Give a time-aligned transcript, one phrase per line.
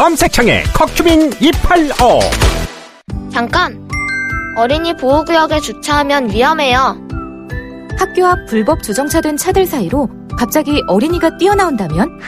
[0.00, 2.20] 검색창에 커큐민 285
[3.30, 3.86] 잠깐!
[4.56, 6.96] 어린이 보호구역에 주차하면 위험해요.
[7.98, 12.18] 학교 앞 불법 주정차된 차들 사이로 갑자기 어린이가 뛰어나온다면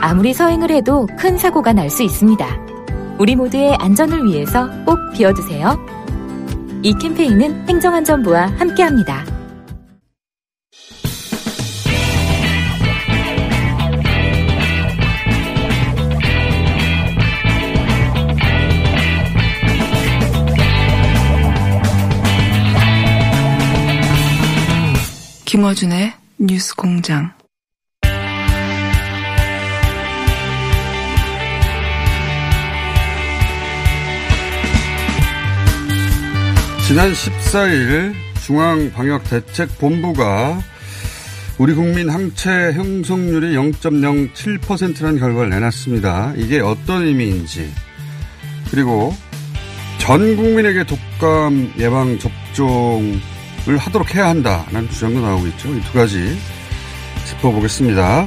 [0.00, 2.44] 아무리 서행을 해도 큰 사고가 날 수 있습니다.
[3.20, 5.78] 우리 모두의 안전을 위해서 꼭 비워두세요.
[6.82, 9.37] 이 캠페인은 행정안전부와 함께합니다.
[25.58, 27.32] 김어준의 뉴스 공장.
[36.86, 38.14] 지난 14일
[38.46, 40.62] 중앙방역대책본부가
[41.58, 46.34] 우리 국민 항체 형성률이 0.07%라는 결과를 내놨습니다.
[46.36, 47.74] 이게 어떤 의미인지
[48.70, 49.12] 그리고
[49.98, 53.37] 전 국민에게 독감 예방 접종을
[53.76, 55.68] 하도록 해야 한다라는 주장도 나오고 있죠.
[55.74, 56.36] 이 두 가지
[57.26, 58.26] 짚어보겠습니다.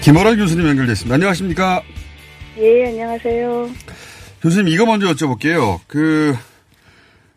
[0.00, 1.14] 김호란 교수님 연결됐습니다.
[1.14, 1.82] 안녕하십니까?
[2.58, 3.70] 예, 안녕하세요.
[4.42, 5.80] 교수님 이거 먼저 여쭤볼게요.
[5.86, 6.34] 그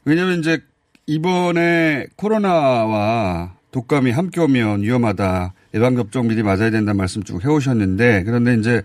[0.06, 0.60] 왜냐면 이제
[1.06, 5.54] 이번에 코로나와 독감이 함께 오면 위험하다.
[5.74, 8.82] 예방접종 미리 맞아야 된다는 말씀 쭉 해오셨는데 그런데 이제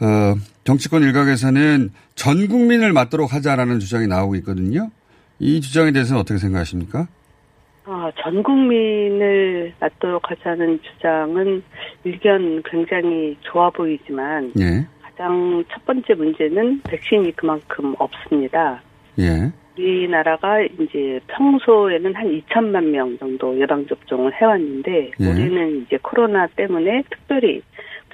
[0.00, 4.90] 어, 정치권 일각에서는 전 국민을 맞도록 하자라는 주장이 나오고 있거든요.
[5.42, 7.08] 이 주장에 대해서는 어떻게 생각하십니까?
[7.84, 11.64] 아, 전 국민을 맞도록 하자는 주장은
[12.04, 14.86] 의견 굉장히 좋아 보이지만 예.
[15.02, 18.80] 가장 첫 번째 문제는 백신이 그만큼 없습니다.
[19.18, 19.52] 예.
[19.76, 25.26] 우리나라가 이제 평소에는 한 2천만 명 정도 예방 접종을 해왔는데 예.
[25.26, 27.62] 우리는 이제 코로나 때문에 특별히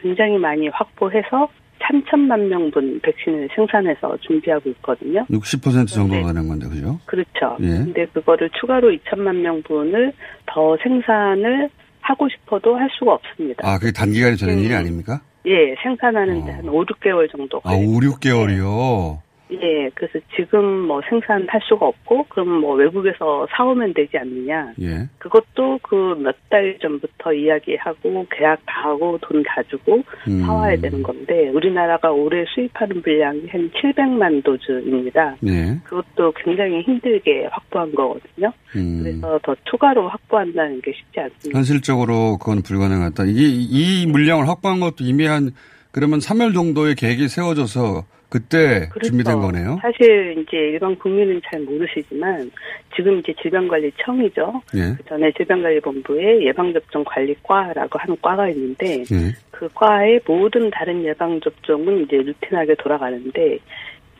[0.00, 1.50] 굉장히 많이 확보해서
[1.80, 5.24] 3천만 명분 백신을 생산해서 준비하고 있거든요.
[5.30, 6.26] 60% 정도가 네.
[6.26, 6.98] 되는 건데 그죠?
[7.06, 7.56] 그렇죠.
[7.60, 7.66] 예.
[7.66, 10.12] 근데 그거를 추가로 2천만 명분을
[10.46, 13.68] 더 생산을 하고 싶어도 할 수가 없습니다.
[13.68, 14.64] 아, 그게 단기간에 되는 음.
[14.64, 15.20] 일이 아닙니까?
[15.46, 16.54] 예, 생산하는데 어.
[16.56, 18.08] 한 5, 6개월 정도 아, 걸립니다.
[18.08, 19.27] 5, 6개월이요?
[19.50, 24.72] 예, 그래서 지금 뭐 생산할 수가 없고 그럼 뭐 외국에서 사오면 되지 않느냐.
[24.80, 25.08] 예.
[25.18, 30.42] 그것도 그 몇 달 전부터 이야기하고 계약 다 하고 돈 다 주고 음.
[30.42, 35.36] 사와야 되는 건데 우리나라가 올해 수입하는 분량이 한 700만 도즈입니다.
[35.46, 35.76] 예.
[35.84, 38.52] 그것도 굉장히 힘들게 확보한 거거든요.
[38.76, 39.00] 음.
[39.02, 41.58] 그래서 더 추가로 확보한다는 게 쉽지 않습니다.
[41.58, 43.24] 현실적으로 그건 불가능하다.
[43.24, 45.50] 이게 이 물량을 확보한 것도 이미 한
[45.92, 49.08] 그러면 3월 정도의 계획이 세워져서 그때 그렇죠.
[49.08, 49.78] 준비된 거네요.
[49.80, 52.50] 사실 이제 일반 국민은 잘 모르시지만
[52.94, 54.62] 지금 이제 질병관리청이죠.
[54.76, 54.94] 예.
[54.96, 59.32] 그 전에 질병관리본부에 예방접종관리과라고 하는 과가 있는데 예.
[59.50, 63.58] 그 과의 모든 다른 예방접종은 이제 루틴하게 돌아가는데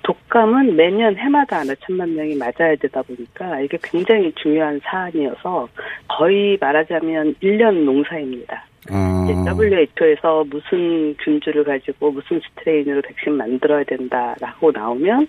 [0.03, 5.69] 독감은 매년 해마다 몇 천만 명이 맞아야 되다 보니까 이게 굉장히 중요한 사안이어서
[6.09, 8.68] 거의 말하자면 1년 농사입니다.
[8.91, 9.27] 아.
[9.29, 15.27] 이제 WHO에서 무슨 균주를 가지고 무슨 스트레인으로 백신 만들어야 된다라고 나오면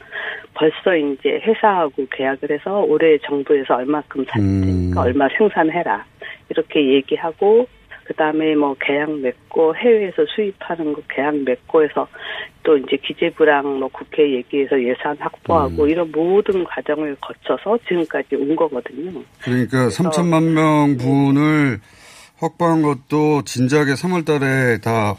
[0.54, 4.62] 벌써 이제 회사하고 계약을 해서 올해 정부에서 얼마큼 살 음.
[4.62, 6.06] 테니까 얼마 생산해라
[6.50, 7.68] 이렇게 얘기하고
[8.10, 12.08] 그 다음에 뭐 계약 맺고 해외에서 수입하는 거 계약 맺고 해서
[12.64, 15.90] 또 이제 기재부랑 뭐 국회 얘기해서 예산 확보하고 음.
[15.90, 19.12] 이런 모든 과정을 거쳐서 지금까지 온 거거든요.
[19.44, 21.80] 그러니까 3천만 명 분을
[22.39, 25.16] 확보한 것도 진작에 3월 달에 다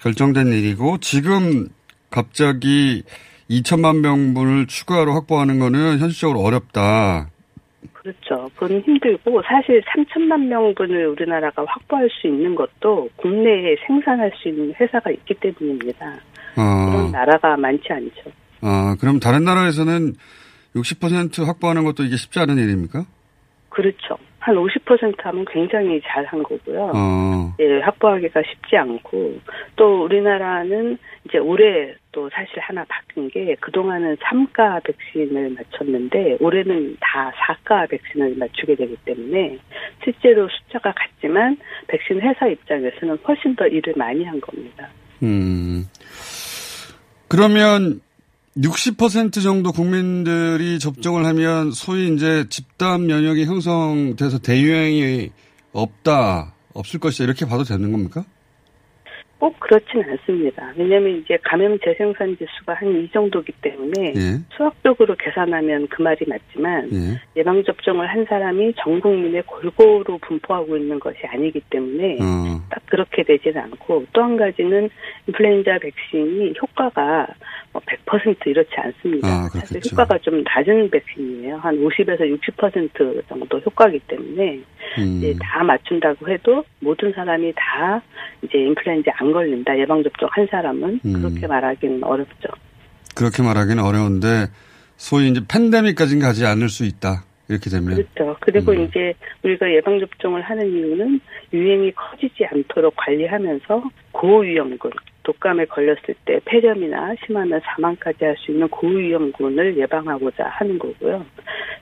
[0.00, 1.68] 결정된 일이고 지금
[2.10, 3.02] 갑자기
[3.50, 7.28] 2천만 명분을 추가로 확보하는 거는 현실적으로 어렵다.
[7.92, 8.48] 그렇죠.
[8.54, 15.10] 그건 힘들고 사실 3천만 명분을 우리나라가 확보할 수 있는 것도 국내에 생산할 수 있는 회사가
[15.10, 16.18] 있기 때문입니다.
[16.54, 18.32] 그런 아, 나라가 많지 않죠.
[18.62, 20.14] 아, 그럼 다른 나라에서는
[20.74, 23.04] 60% 확보하는 것도 이게 쉽지 않은 일입니까?
[23.68, 24.16] 그렇죠.
[24.40, 26.92] 한 50% 하면 굉장히 잘한 거고요.
[26.94, 29.38] 어, 예, 확보하기가 쉽지 않고
[29.76, 37.30] 또 우리나라는 이제 올해 또 사실 하나 바뀐 게 그동안은 3가 백신을 맞췄는데 올해는 다
[37.32, 39.58] 4가 백신을 맞추게 되기 때문에
[40.02, 41.58] 실제로 숫자가 같지만
[41.88, 44.88] 백신 회사 입장에서는 훨씬 더 일을 많이 한 겁니다.
[45.22, 45.84] 음.
[47.28, 48.00] 그러면
[48.62, 55.30] 60% 정도 국민들이 접종을 하면 소위 이제 집단 면역이 형성돼서 대유행이
[55.72, 58.24] 없다, 없을 것이다 이렇게 봐도 되는 겁니까?
[59.38, 60.70] 꼭 그렇진 않습니다.
[60.76, 64.38] 왜냐하면 이제 감염 재생산 지수가 한 이 정도기 때문에 예.
[64.54, 67.18] 수학적으로 계산하면 그 말이 맞지만 예.
[67.40, 72.60] 예방 접종을 한 사람이 전 국민에 골고루 분포하고 있는 것이 아니기 때문에 어.
[72.68, 74.90] 딱 그렇게 되지는 않고 또 한 가지는
[75.28, 77.26] 인플루엔자 백신이 효과가
[77.72, 79.28] 뭐100% 이렇지 않습니다.
[79.28, 79.80] 아, 사실.
[79.92, 81.56] 효과가 좀 낮은 백신이에요.
[81.58, 84.60] 한 50에서 60% 정도 효과기 때문에
[84.98, 85.18] 음.
[85.18, 88.02] 이제 다 맞춘다고 해도 모든 사람이 다
[88.42, 91.12] 이제 인플루엔자 안 걸린다 예방 접종 한 사람은 음.
[91.12, 92.48] 그렇게 말하기는 어렵죠.
[93.14, 94.46] 그렇게 말하기는 어려운데
[94.96, 97.24] 소위 이제 팬데믹까지는 가지 않을 수 있다.
[97.48, 97.96] 이렇게 되면.
[97.96, 98.36] 그렇죠.
[98.40, 98.84] 그리고 음.
[98.84, 99.12] 이제
[99.42, 101.20] 우리가 예방 접종을 하는 이유는
[101.52, 103.82] 유행이 커지지 않도록 관리하면서
[104.12, 104.92] 고위험군
[105.30, 111.24] 독감에 걸렸을 때 폐렴이나 심하면 사망까지 할 수 있는 고위험군을 예방하고자 하는 거고요.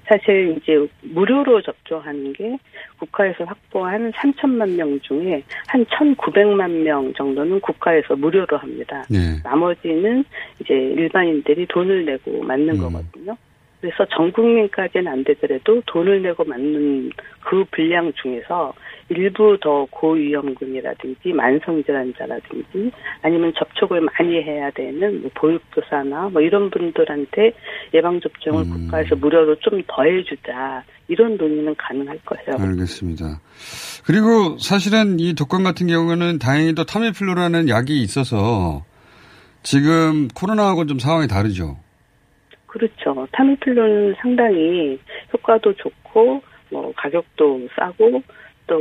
[0.08, 2.58] 사실 이제 무료로 접종하는 게
[2.98, 9.04] 국가에서 확보한 3천만 명 중에 한 1,900만 명 정도는 국가에서 무료로 합니다.
[9.12, 9.40] 예.
[9.44, 10.24] 나머지는
[10.60, 12.80] 이제 일반인들이 돈을 내고 맞는 음.
[12.80, 13.36] 거거든요.
[13.80, 17.10] 그래서 전 국민까지는 안 되더라도 돈을 내고 맞는
[17.40, 18.72] 그 분량 중에서
[19.10, 22.90] 일부 더 고위험군이라든지 만성질환자라든지
[23.22, 27.52] 아니면 접촉을 많이 해야 되는 뭐 보육교사나 뭐 이런 분들한테
[27.94, 28.70] 예방 접종을 음.
[28.70, 32.56] 국가에서 무료로 좀 더 해주자 이런 논의는 가능할 거예요.
[32.58, 33.40] 알겠습니다.
[34.04, 38.84] 그리고 사실은 이 독감 같은 경우는 다행히도 타미플루라는 약이 있어서
[39.62, 41.78] 지금 코로나하고는 좀 상황이 다르죠.
[42.68, 43.26] 그렇죠.
[43.32, 44.98] 타미플루는 상당히
[45.32, 48.22] 효과도 좋고 뭐 가격도 싸고
[48.66, 48.78] 또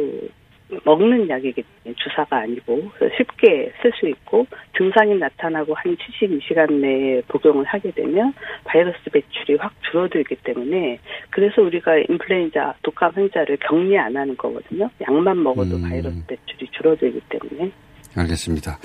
[0.84, 4.45] 먹는 약이기 때문에 주사가 아니고 쉽게 쓸 수 있고
[4.78, 8.34] 증상이 나타나고 한 72시간 내에 복용을 하게 되면
[8.66, 11.00] 바이러스 배출이 확 줄어들기 때문에
[11.30, 14.89] 그래서 우리가 인플루엔자 독감 환자를 격리 안 하는 거거든요.
[15.01, 15.89] 약만 먹어도 음.
[15.89, 17.72] 바이러스 배출이 줄어들기 때문에
[18.19, 18.80] 알겠습니다.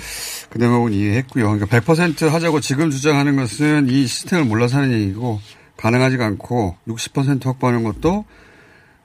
[0.51, 1.51] 그 대목은 이해했고요.
[1.51, 5.41] 그러니까 100% 하자고 지금 주장하는 것은 이 시스템을 몰라서 하는 얘기고
[5.77, 8.25] 가능하지가 않고 60% 확보하는 것도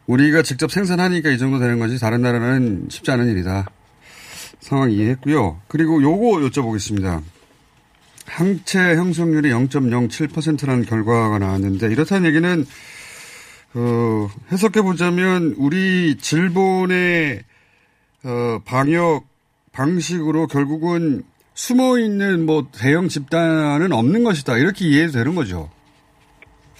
[0.06, 3.66] 우리가 직접 생산하니까 이 정도 되는 거지 다른 나라는 쉽지 않은 일이다.
[4.60, 5.62] 상황 이해했고요.
[5.68, 7.22] 그리고 요거 여쭤보겠습니다.
[8.26, 12.66] 항체 형성률이 0.07%라는 결과가 나왔는데 이렇다는 얘기는
[13.74, 17.44] 어, 해석해 보자면 우리 질본의
[18.24, 19.27] 어, 방역
[19.78, 21.22] 방식으로 결국은
[21.54, 25.70] 숨어 있는 뭐 대형 집단은 없는 것이다 이렇게 이해해도 되는 거죠.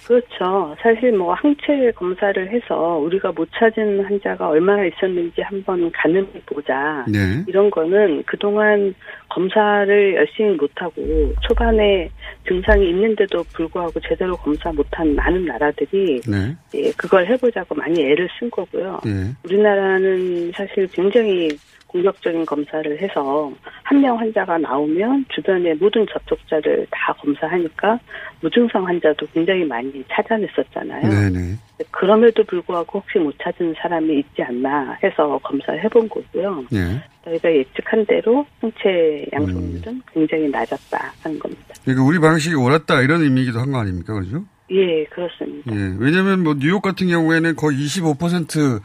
[0.08, 0.74] 그렇죠.
[0.80, 7.04] 사실 뭐 항체 검사를 해서 우리가 못 찾은 환자가 얼마나 있었는지 한번 가늠해 보자.
[7.06, 7.44] 네.
[7.46, 8.94] 이런 거는 그동안
[9.28, 12.08] 검사를 열심히 못하고 초반에
[12.48, 16.56] 증상이 있는데도 불구하고 제대로 검사 못한 많은 나라들이 네.
[16.74, 19.00] 예, 그걸 해보자고 많이 애를 쓴 거고요.
[19.04, 19.10] 네.
[19.44, 21.50] 우리나라는 사실 굉장히
[21.88, 23.52] 공격적인 검사를 해서
[23.82, 27.98] 한 명 환자가 나오면 주변의 모든 접촉자를 다 검사하니까
[28.42, 31.08] 무증상 환자도 굉장히 많이 찾아냈었잖아요.
[31.08, 31.54] 네네.
[31.90, 36.64] 그럼에도 불구하고 혹시 못 찾은 사람이 있지 않나 해서 검사를 해본 거고요.
[36.70, 37.02] 네.
[37.24, 41.74] 저희가 예측한 대로 항체 양성률은 굉장히 낮았다 하는 겁니다.
[41.84, 44.44] 그러니까 우리 방식이 옳았다 이런 의미이기도 한 거 아닙니까, 그죠?
[44.70, 45.74] 예, 그렇습니다.
[45.74, 45.96] 예.
[45.98, 48.80] 왜냐하면 뭐 뉴욕 같은 경우에는 거의 25%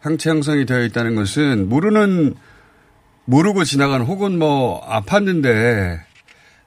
[0.00, 2.34] 항체 형성이 되어 있다는 것은 모르는
[3.24, 5.98] 모르고 지나간 혹은 뭐 아팠는데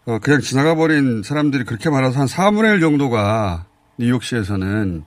[0.05, 3.65] 어, 그냥 지나가 버린 사람들이 그렇게 말해서 한 4분의 1 정도가
[3.97, 5.03] 뉴욕시에서는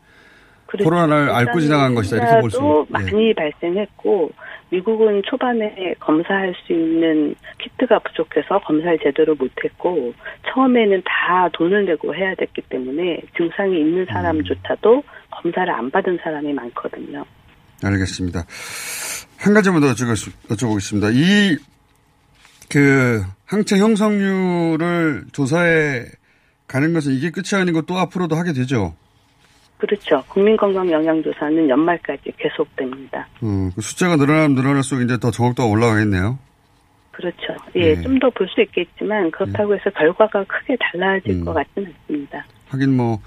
[0.67, 0.85] 그렇죠.
[0.85, 2.59] 코로나를 앓고 지나간 것이다 이렇게 볼 수.
[2.59, 2.93] 도 예.
[2.93, 4.31] 많이 발생했고
[4.71, 10.15] 미국은 초반에 검사할 수 있는 키트가 부족해서 검사를 제대로 못했고
[10.49, 17.25] 처음에는 다 돈을 내고 해야 됐기 때문에 증상이 있는 사람조차도 검사를 안 받은 사람이 많거든요.
[17.83, 18.45] 알겠습니다.
[19.39, 21.15] 한 가지만 더 여쭤, 여쭤보겠습니다.
[21.15, 21.59] 이,
[22.69, 26.07] 그, 항체 형성률을 조사해
[26.67, 28.95] 가는 것은 이게 끝이 아니고 또 앞으로도 하게 되죠.
[29.77, 30.23] 그렇죠.
[30.29, 33.29] 국민건강영양조사는 연말까지 계속됩니다.
[33.43, 36.39] 어, 그 숫자가 늘어나면 늘어날수록 이제 더 정확도가 올라가겠네요.
[37.11, 37.55] 그렇죠.
[37.75, 38.01] 예, 네.
[38.01, 41.45] 좀더 볼 수 있겠지만 그렇다고 해서 결과가 크게 달라질 음.
[41.45, 42.47] 것 같지는 않습니다.
[42.69, 43.21] 하긴 뭐,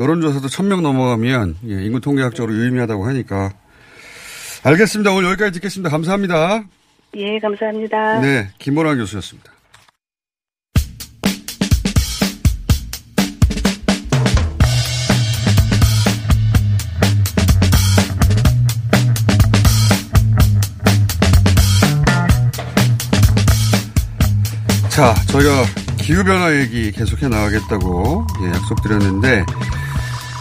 [0.00, 3.50] 여론조사도 1000명 넘어가면, 예, 인구통계학적으로 유의미하다고 하니까.
[4.62, 5.10] 알겠습니다.
[5.12, 5.90] 오늘 여기까지 듣겠습니다.
[5.90, 6.64] 감사합니다.
[7.16, 8.20] 예, 감사합니다.
[8.20, 9.50] 네, 김보란 교수였습니다.
[24.90, 25.50] 자, 저희가
[25.96, 29.44] 기후변화 얘기 계속해 나가겠다고 예, 약속드렸는데,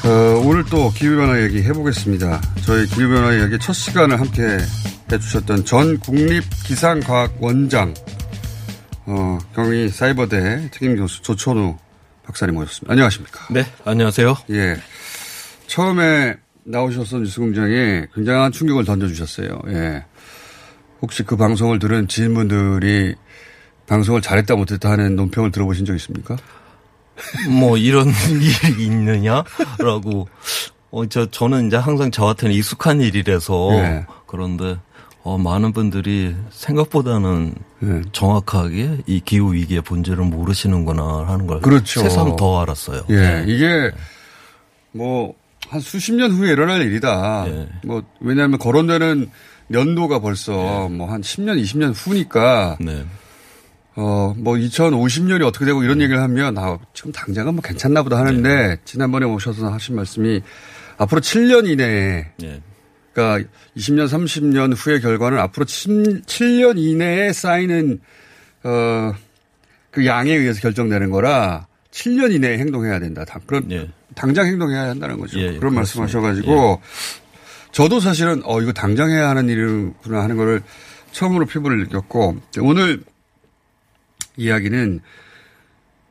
[0.09, 2.41] 어, 오늘 또 기후변화 얘기 해보겠습니다.
[2.65, 4.57] 저희 기후변화 얘기 첫 시간을 함께
[5.11, 7.93] 해주셨던 전 국립기상과학원장,
[9.05, 11.77] 어, 경희 사이버대 특임교수 조천우
[12.25, 12.91] 박사님 모셨습니다.
[12.91, 13.53] 안녕하십니까.
[13.53, 14.35] 네, 안녕하세요.
[14.49, 14.77] 예.
[15.67, 19.61] 처음에 나오셨던 뉴스공장에 굉장한 충격을 던져주셨어요.
[19.67, 20.05] 예.
[21.03, 23.13] 혹시 그 방송을 들은 지인분들이
[23.85, 26.35] 방송을 잘했다 못했다 하는 논평을 들어보신 적 있습니까?
[27.49, 30.27] 뭐 이런 일이 있느냐라고
[30.91, 34.05] 어 저 저는 이제 항상 저한테는 익숙한 일이라서 네.
[34.25, 34.77] 그런데
[35.23, 38.01] 어 많은 분들이 생각보다는 네.
[38.11, 42.01] 정확하게 이 기후 위기의 본질을 모르시는구나 하는 걸 그렇죠.
[42.01, 43.03] 새삼 더 알았어요.
[43.09, 43.15] 예.
[43.15, 43.43] 네.
[43.47, 43.91] 이게
[44.93, 45.33] 뭐
[45.67, 47.45] 한 수십 년 후에 일어날 일이다.
[47.45, 47.67] 네.
[47.85, 49.29] 뭐 왜냐하면 거론되는
[49.71, 53.05] 연도가 벌써 뭐 한 10년, 20년 후니까 네.
[53.95, 58.67] 어, 뭐 2050년이 어떻게 되고 이런 얘기를 하면 아, 지금 당장은 뭐 괜찮나 보다 하는데
[58.67, 58.77] 네.
[58.85, 60.41] 지난번에 오셔서 하신 말씀이
[60.97, 62.61] 앞으로 7년 이내에 예.
[63.13, 67.99] 그러니까 20년, 30년 후의 결과는 앞으로 7년 이내에 쌓이는
[68.63, 69.13] 어,
[69.91, 73.25] 그 양에 의해서 결정되는 거라 7년 이내에 행동해야 된다.
[73.25, 73.89] 다 그런 예.
[74.15, 75.39] 당장 행동해야 한다는 거죠.
[75.39, 75.79] 예, 그런 그렇습니다.
[75.79, 76.81] 말씀하셔가지고
[77.71, 80.61] 저도 사실은 어 이거 당장 해야 하는 일이구나 하는 거를
[81.11, 83.01] 처음으로 피부를 느꼈고 오늘
[84.39, 84.99] 이야기는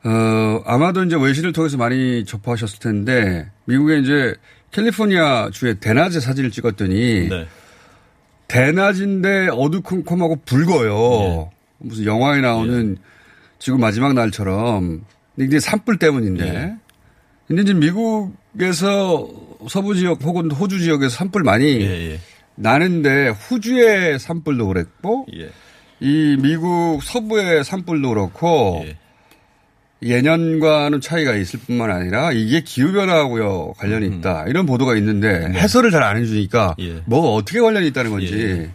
[0.05, 4.35] 어 아마도 이제 외신을 통해서 많이 접하셨을 텐데 미국의 이제
[4.71, 7.47] 캘리포니아 주의 대낮에 사진을 찍었더니 네.
[8.49, 11.51] 대낮인데 어두컴컴하고 붉어요.
[11.79, 12.97] 무슨 영화에 나오는
[13.59, 15.05] 지금 마지막 날처럼.
[15.35, 16.47] 근데 이게 산불 때문인데.
[16.47, 16.75] 예.
[17.47, 19.29] 근데 이제 미국에서
[19.69, 22.19] 서부 지역 혹은 호주 지역에서 산불 많이.
[22.57, 25.51] 나는데 호주의 산불도 그랬고 예.
[26.01, 28.97] 이 미국 서부의 산불도 그렇고 예.
[30.01, 34.13] 예년과는 차이가 있을 뿐만 아니라 이게 기후변화하고요 관련이 음.
[34.15, 34.45] 있다.
[34.47, 36.89] 이런 보도가 있는데 해설을 잘 안 해주니까 네.
[36.89, 37.03] 예.
[37.07, 38.33] 뭐가 어떻게 관련이 있다는 건지.
[38.39, 38.71] 예.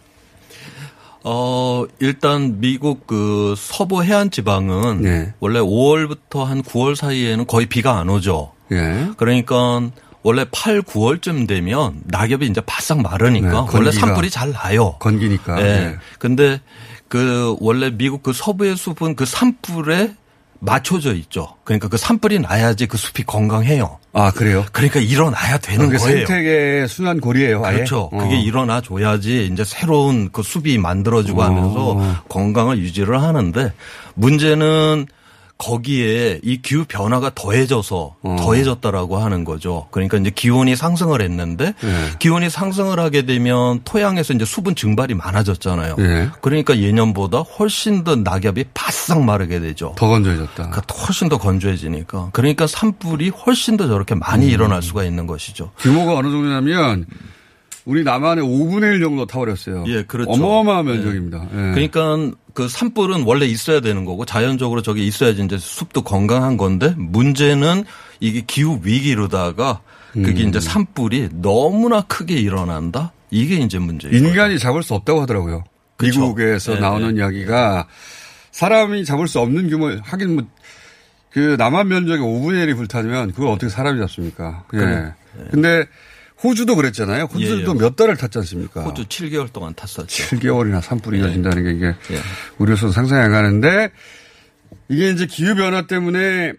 [1.26, 5.32] 어, 일단 미국 그 서부 해안 지방은 네.
[5.40, 8.52] 원래 5월부터 한 9월 사이에는 거의 비가 안 오죠.
[8.72, 9.08] 예.
[9.16, 9.80] 그러니까
[10.22, 13.90] 원래 8, 9월쯤 되면 낙엽이 이제 바싹 마르니까 네, 원래.
[13.90, 14.96] 산불이 잘 나요.
[14.98, 15.62] 건기니까.
[15.62, 15.66] 예.
[15.66, 15.96] 예.
[16.18, 16.60] 근데
[17.08, 20.14] 그 원래 미국 그 서부의 숲은 그 산불에
[20.64, 21.48] 맞춰져 있죠.
[21.64, 23.98] 그러니까 그 산불이 나야지 그 숲이 건강해요.
[24.14, 24.64] 아 그래요?
[24.72, 26.26] 그러니까 일어나야 되는 그게 거예요.
[26.26, 27.60] 생태계의 순환 고리예요.
[27.60, 28.08] 그렇죠.
[28.12, 28.18] 어.
[28.18, 31.44] 그게 일어나 줘야지 이제 새로운 그 숲이 만들어지고 어.
[31.44, 33.72] 하면서 건강을 유지를 하는데
[34.14, 35.06] 문제는
[35.56, 38.36] 거기에 이 기후 변화가 더해져서 어.
[38.40, 39.86] 더해졌다라고 하는 거죠.
[39.90, 42.10] 그러니까 이제 기온이 상승을 했는데 네.
[42.18, 45.96] 기온이 상승을 하게 되면 토양에서 이제 수분 증발이 많아졌잖아요.
[46.00, 46.30] 예.
[46.40, 49.94] 그러니까 예년보다 훨씬 더 낙엽이 바싹 마르게 되죠.
[49.96, 50.54] 더 건조해졌다.
[50.54, 52.30] 그러니까 훨씬 더 건조해지니까.
[52.32, 54.50] 그러니까 산불이 훨씬 더 저렇게 많이 음.
[54.50, 55.70] 일어날 수가 있는 것이죠.
[55.78, 57.06] 규모가 어느 정도냐면
[57.84, 59.84] 우리 남한의 5분의 1 정도 타버렸어요.
[59.88, 60.30] 예, 그렇죠.
[60.30, 60.90] 어마어마한 예.
[60.92, 61.48] 면적입니다.
[61.52, 61.88] 예.
[61.88, 67.84] 그러니까 그 산불은 원래 있어야 되는 거고 자연적으로 저게 있어야지 이제 숲도 건강한 건데 문제는
[68.20, 69.80] 이게 기후 위기로다가
[70.12, 70.48] 그게 음.
[70.48, 73.12] 이제 산불이 너무나 크게 일어난다.
[73.30, 74.16] 이게 이제 문제예요.
[74.16, 75.64] 인간이 잡을 수 없다고 하더라고요.
[75.96, 76.20] 그쵸.
[76.20, 77.88] 미국에서 네, 나오는 이야기가
[78.52, 80.44] 사람이 잡을 수 없는 규모, 하긴 뭐,
[81.30, 84.64] 그 남한 면적의 5분의 1이 불타면 그걸 어떻게 사람이 잡습니까?
[84.74, 84.78] 예.
[84.78, 85.12] 그래.
[85.50, 85.84] 근데
[86.44, 87.24] 호주도 그랬잖아요.
[87.24, 87.78] 호주도 예, 예.
[87.80, 88.82] 몇 달을 탔지 않습니까?
[88.82, 90.06] 호주 7개월 동안 탔었죠.
[90.06, 92.20] 7개월이나 산불이 이어진다는 게 이게 예.
[92.58, 93.90] 우리로서는 상상이 안 가는데
[94.90, 96.52] 이게 이제 기후변화 때문에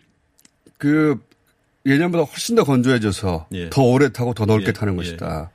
[0.80, 1.18] 그
[1.86, 3.70] 예년보다 훨씬 더 건조해져서 예.
[3.70, 4.98] 더 오래 타고 더 넓게 예, 타는 예.
[4.98, 5.51] 것이다.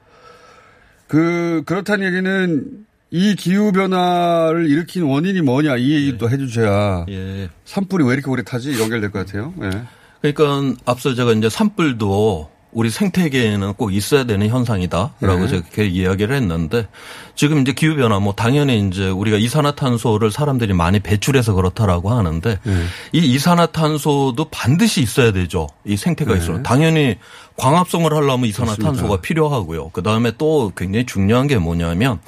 [1.08, 7.49] 그, 그렇다는 얘기는 이 기후변화를 일으킨 원인이 뭐냐 이 얘기도 해주셔야 예.
[7.64, 9.52] 산불이 왜 이렇게 오래 타지 연결될 것 같아요.
[9.62, 9.82] 예.
[10.20, 15.48] 그러니까 앞서 제가 이제 산불도 우리 생태계에는 꼭 있어야 되는 현상이다라고 네.
[15.48, 16.86] 제가 그렇게 이야기를 했는데
[17.34, 22.84] 지금 이제 기후 변화 뭐 당연히 이제 우리가 이산화탄소를 사람들이 많이 배출해서 그렇다라고 하는데 네.
[23.12, 25.66] 이 이산화탄소도 반드시 있어야 되죠.
[25.84, 26.38] 이 생태가 네.
[26.38, 26.62] 있어요.
[26.62, 27.16] 당연히
[27.56, 29.20] 광합성을 하려면 이산화탄소가 그렇습니다.
[29.20, 29.88] 필요하고요.
[29.90, 32.20] 그다음에 또 굉장히 중요한 게 뭐냐면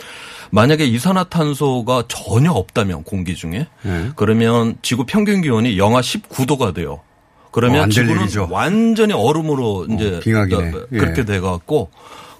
[0.50, 4.10] 만약에 이산화탄소가 전혀 없다면 공기 중에 네.
[4.16, 7.00] 그러면 지구 평균 기온이 영하 19도가 돼요.
[7.52, 8.48] 어, 그러면 안될 지구는 일이죠.
[8.50, 10.70] 완전히 얼음으로 이제 빙하기네.
[10.70, 10.98] 어, 예.
[10.98, 11.90] 그렇게 돼 갖고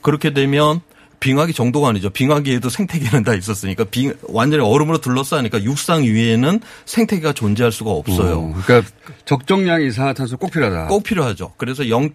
[0.01, 0.81] 그렇게 되면
[1.21, 2.11] 빙하기 정도가 아니죠.
[2.11, 8.39] 빙하기에도 생태계는 다 있었으니까 빙 완전히 얼음으로 둘러싸니까 육상 위에는 생태계가 존재할 수가 없어요.
[8.39, 8.91] 어, 그러니까
[9.27, 10.87] 적정량의 이산화탄소 꼭 필요하다.
[10.89, 11.53] 꼭 필요하죠.
[11.59, 12.11] 그래서 0.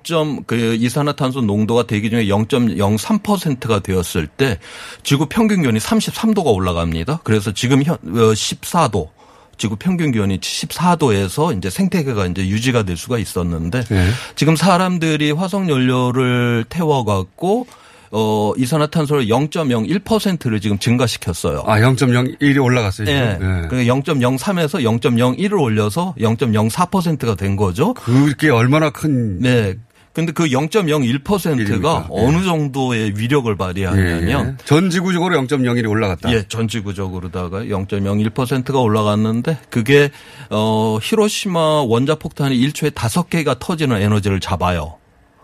[0.45, 4.59] 그 이산화탄소 농도가 대기 중에 0.03%가 되었을 때
[5.03, 7.21] 지구 평균 기온이 33도가 올라갑니다.
[7.23, 9.09] 그래서 지금 현 14도
[9.57, 14.07] 지구 평균 기온이 74도에서 이제 생태계가 이제 유지가 될 수가 있었는데 예.
[14.35, 17.67] 지금 사람들이 화석 연료를 태워 갖고
[18.11, 21.63] 어 이산화탄소를 0.01%를 지금 증가시켰어요.
[21.65, 23.09] 아, 0.01이 올라갔어요.
[23.09, 23.33] 예.
[23.33, 23.63] 지금?
[23.63, 23.67] 예.
[23.67, 27.93] 그러니까 0.03에서 0.01을 올려서 0.04%가 된 거죠.
[27.95, 29.75] 그게 얼마나 큰 네.
[30.17, 32.09] 근데 그 0.01%가 일입니까?
[32.11, 32.25] 예.
[32.25, 34.55] 어느 정도의 위력을 발휘하냐면 예, 예.
[34.65, 36.31] 전 지구적으로 0.01이 올라갔다.
[36.33, 40.09] 예, 전 지구적으로다가 0.01%가 올라갔는데 그게
[40.49, 44.95] 어 히로시마 원자 폭탄이 1초에 5개가 터지는 에너지를 잡아요.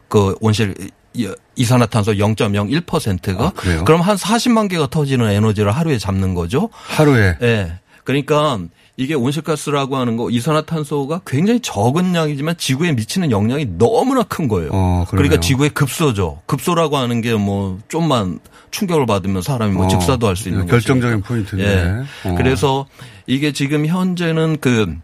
[0.08, 0.74] 그 온실
[1.14, 3.84] 이- 이산화탄소 0.01%가 아?
[3.84, 6.70] 그럼 한 40만 개가 터지는 에너지를 하루에 잡는 거죠.
[6.74, 7.38] 하루에.
[7.44, 7.80] 예.
[8.04, 8.60] 그러니까
[8.96, 14.70] 이게 온실가스라고 하는 거 이산화탄소가 굉장히 적은 양이지만 지구에 미치는 영향이 너무나 큰 거예요.
[14.74, 15.06] 어.
[15.10, 16.42] 그러니까 지구의 급소죠.
[16.46, 18.40] 급소라고 하는 게 뭐 좀만
[18.72, 21.28] 충격을 받으면 사람이 뭐 어, 즉사도 할 수 있는 결정적인 것이니까.
[21.28, 22.06] 포인트인데.
[22.26, 22.30] 예.
[22.30, 22.36] 어.
[22.36, 22.86] 그래서
[23.26, 24.96] 이게 지금 현재는 그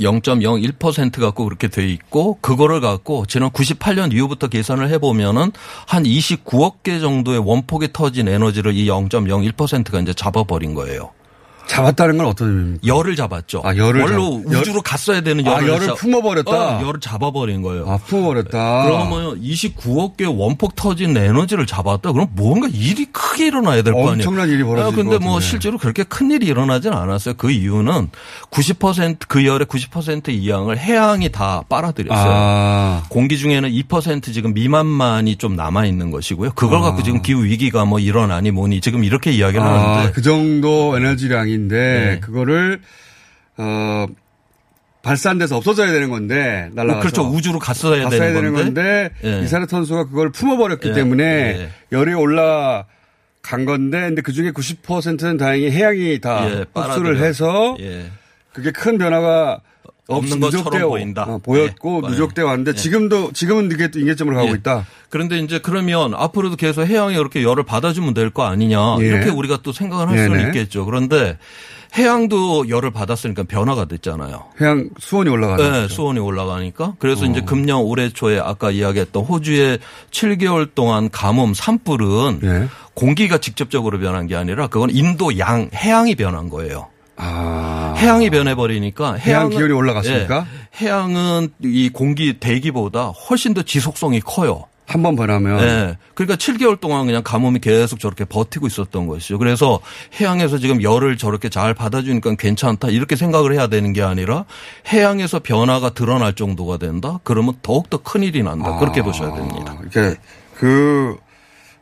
[0.00, 5.50] 0.01% 갖고 그렇게 돼 있고 그거를 갖고 지난 98년 이후부터 계산을 해 보면은
[5.86, 11.10] 한 29억 개 정도의 원폭이 터진 에너지를 이 0.01%가 이제 잡아 버린 거예요.
[11.68, 12.86] 잡았다는 건 어떤 의미입니까?
[12.86, 13.62] 열을 잡았죠.
[13.64, 16.50] 아, 열을 원로 잡- 열- 우주로 갔어야 되는 아, 열을 열을 잡- 품어버렸다?
[16.50, 17.84] 어, 열을 잡아버린 거예요.
[17.88, 18.84] 아, 품어버렸다.
[18.84, 22.12] 그러면 29억 개 원폭 터진 에너지를 잡았다.
[22.12, 24.12] 그럼 뭔가 일이 크게 일어나야 될 거 아니에요.
[24.14, 25.40] 엄청난 일이 벌어질 아, 근데 것 뭐.
[25.40, 27.34] 실제로 그렇게 큰 일이 일어나진 않았어요.
[27.36, 28.08] 그 이유는
[28.50, 32.26] 90%그 열의 90% 이상을 해양이 다 빨아들였어요.
[32.30, 36.52] 아, 공기 중에는 2% 지금 미만만이 좀 남아 있는 것이고요.
[36.54, 40.96] 그걸 갖고 지금 기후 위기가 뭐 일어나니 뭐니 지금 이렇게 이야기를 아, 하는데 그 정도
[40.96, 41.76] 에너지량 인데
[42.14, 42.20] 네.
[42.20, 42.80] 그거를
[43.56, 44.06] 어
[45.02, 47.22] 발산돼서 없어져야 되는 건데 날라가서 그렇죠.
[47.22, 49.40] 우주로 갔어야, 갔어야 되는 되는 건데, 예.
[49.42, 51.70] 이산화탄소가 그걸 품어버렸기 예, 때문에 예.
[51.92, 52.84] 열이 올라
[53.40, 57.18] 간 건데 근데 그 중에 90%는 다행히 해양이 다 예, 흡수를.
[57.18, 58.10] 해서 예.
[58.52, 59.60] 그게 큰 변화가
[60.08, 61.22] 없는 것처럼 보인다.
[61.28, 62.08] 어, 보였고 예.
[62.10, 62.74] 누적되어 왔는데 예.
[62.74, 64.52] 지금도 지금은 이게 또 임계점을 가고 예.
[64.52, 64.86] 있다.
[65.10, 69.04] 그런데 이제 그러면 앞으로도 계속 해양이 이렇게 열을 받아주면 될 거 아니냐 예.
[69.06, 70.46] 이렇게 우리가 또 생각을 할 수는.
[70.48, 70.84] 있겠죠.
[70.86, 71.38] 그런데
[71.96, 74.44] 해양도 열을 받았으니까 변화가 됐잖아요.
[74.60, 75.88] 해양 수온이 올라가는 네.
[75.88, 76.94] 수온이 올라가니까.
[76.98, 77.44] 그래서 이제 어.
[77.44, 79.78] 금년 올해 초에 아까 이야기했던 호주의
[80.10, 82.68] 7개월 동안 가뭄 산불은 예.
[82.94, 86.88] 공기가 직접적으로 변한 게 아니라 그건 인도 양 해양이 변한 거예요.
[87.18, 87.94] 아.
[87.98, 90.46] 해양이 변해버리니까 해양 기온이 올라갔습니까?
[90.80, 94.64] 예, 해양은 이 공기 대기보다 훨씬 더 지속성이 커요.
[94.86, 95.96] 한 번 변하면 네.
[96.14, 99.36] 그러니까 7개월 동안 그냥 가뭄이 계속 저렇게 버티고 있었던 것이죠.
[99.36, 99.80] 그래서
[100.18, 104.46] 해양에서 지금 열을 저렇게 잘 받아주니까 괜찮다 이렇게 생각을 해야 되는 게 아니라
[104.90, 107.20] 해양에서 변화가 드러날 정도가 된다.
[107.22, 108.78] 그러면 더욱 더 큰 일이 난다.
[108.78, 109.76] 그렇게 보셔야 됩니다.
[109.82, 110.18] 이렇게
[110.54, 111.16] 그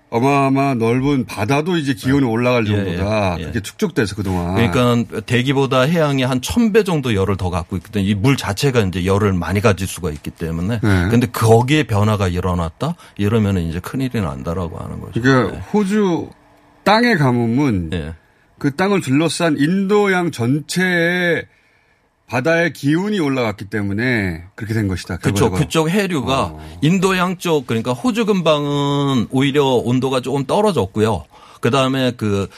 [0.09, 3.37] 어마어마한 넓은 바다도 이제 기온이 올라갈 예, 정도다.
[3.39, 3.47] 예, 예.
[3.47, 4.55] 그게 축적돼서 그동안.
[4.55, 8.05] 그러니까 대기보다 해양이 한 1000배 정도 열을 더 갖고 있거든요.
[8.05, 10.81] 이물 자체가 이제 열을 많이 가질 수가 있기 때문에.
[10.81, 11.09] 네.
[11.11, 12.95] 근데 거기에 변화가 일어났다?
[13.17, 15.19] 이러면은 이제 큰일이 난다라고 하는 거죠.
[15.19, 15.29] 이게
[15.73, 16.31] 호주
[16.85, 18.15] 땅의 가뭄은 예.
[18.59, 21.47] 그 땅을 둘러싼 인도양 전체의
[22.29, 25.19] 바다의 기온이 올라갔기 때문에 그렇게 된 것이다.
[25.19, 25.51] 그렇죠.
[25.51, 26.79] 그쪽 해류가 어.
[26.83, 31.25] 인도양 쪽 그러니까 호주 근방은 오히려 온도가 조금 떨어졌고요.
[31.61, 32.49] 그다음에 그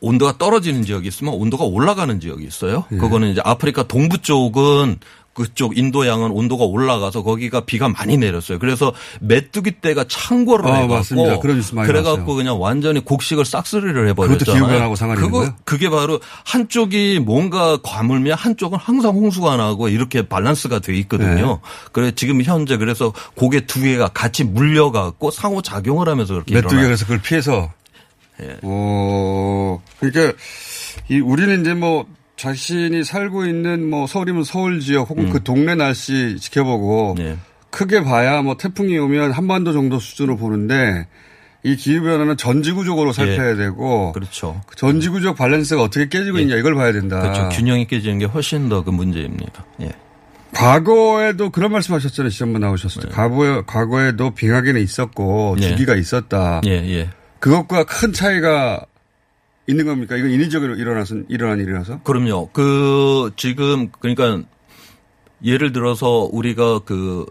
[0.00, 2.84] 온도가 떨어지는 지역이 있으면 온도가 올라가는 지역이 있어요.
[2.92, 2.96] 예.
[2.96, 4.98] 그거는 이제 아프리카 동부 쪽은
[5.32, 8.58] 그쪽 인도양은 온도가 올라가서 거기가 비가 많이 내렸어요.
[8.58, 11.38] 그래서 메뚜기 떼가 창고를 아, 해갖고 맞습니다.
[11.38, 12.34] 그런 뉴스 많이 그래갖고.
[12.34, 14.66] 그냥 완전히 곡식을 싹쓸이를 해버렸잖아요.
[14.66, 15.54] 그것도 상관이 있는 그거 거예요?
[15.64, 21.46] 그게 바로 한쪽이 뭔가 과물면 한쪽은 항상 홍수가 나고 이렇게 밸런스가 돼 있거든요.
[21.46, 21.56] 네.
[21.92, 26.82] 그래 지금 현재 그래서 고개 두 개가 같이 물려갖고 상호 작용을 하면서 그렇게 메뚜기가.
[26.82, 27.72] 그래서 그걸 피해서.
[28.42, 28.56] 예.
[28.62, 30.36] 어, 그러니까
[31.08, 32.06] 이 우리는 이제 뭐
[32.40, 37.22] 자신이 살고 있는 뭐 서울이면 서울 지역 혹은 그 동네 날씨 지켜보고 음.
[37.22, 37.36] 예.
[37.68, 41.06] 크게 봐야 뭐 태풍이 오면 한반도 정도 수준으로 보는데
[41.62, 44.62] 이 기후변화는 전지구적으로 살펴야 되고 그렇죠.
[44.66, 47.20] 그 전지구적 밸런스가 어떻게 깨지고 있냐 이걸 봐야 된다.
[47.20, 47.50] 그렇죠.
[47.50, 49.66] 균형이 깨지는 게 훨씬 더 그 문제입니다.
[49.82, 49.90] 예.
[50.54, 52.30] 과거에도 그런 말씀 하셨잖아요.
[52.30, 53.08] 시험번 나오셨을 때.
[53.10, 55.68] 과거에, 과거에도 빙하기는 있었고 네.
[55.68, 56.62] 주기가 있었다.
[56.66, 57.10] 예, 예.
[57.38, 58.86] 그것과 큰 차이가
[59.66, 60.16] 있는 겁니까?
[60.16, 62.02] 이건 인위적으로 일어나서, 일어난 일이라서?
[62.02, 62.50] 그럼요.
[62.52, 64.42] 그 지금 그러니까
[65.44, 67.26] 예를 들어서 우리가 그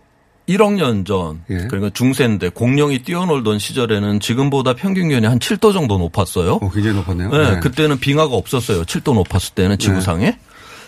[0.47, 1.67] 1억 년 전, 예.
[1.67, 6.53] 그러니까 중세인데 공룡이 뛰어놀던 시절에는 지금보다 평균 기온이 한 7도 정도 높았어요.
[6.53, 7.29] 어, 굉장히 높았네요.
[7.29, 7.59] 네, 네.
[7.59, 8.83] 그때는 빙하가 없었어요.
[8.83, 10.39] 7도 높았을 때는 지구상에.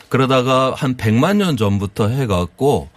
[0.10, 2.90] 그러다가 한 100만 년 전부터 해갖고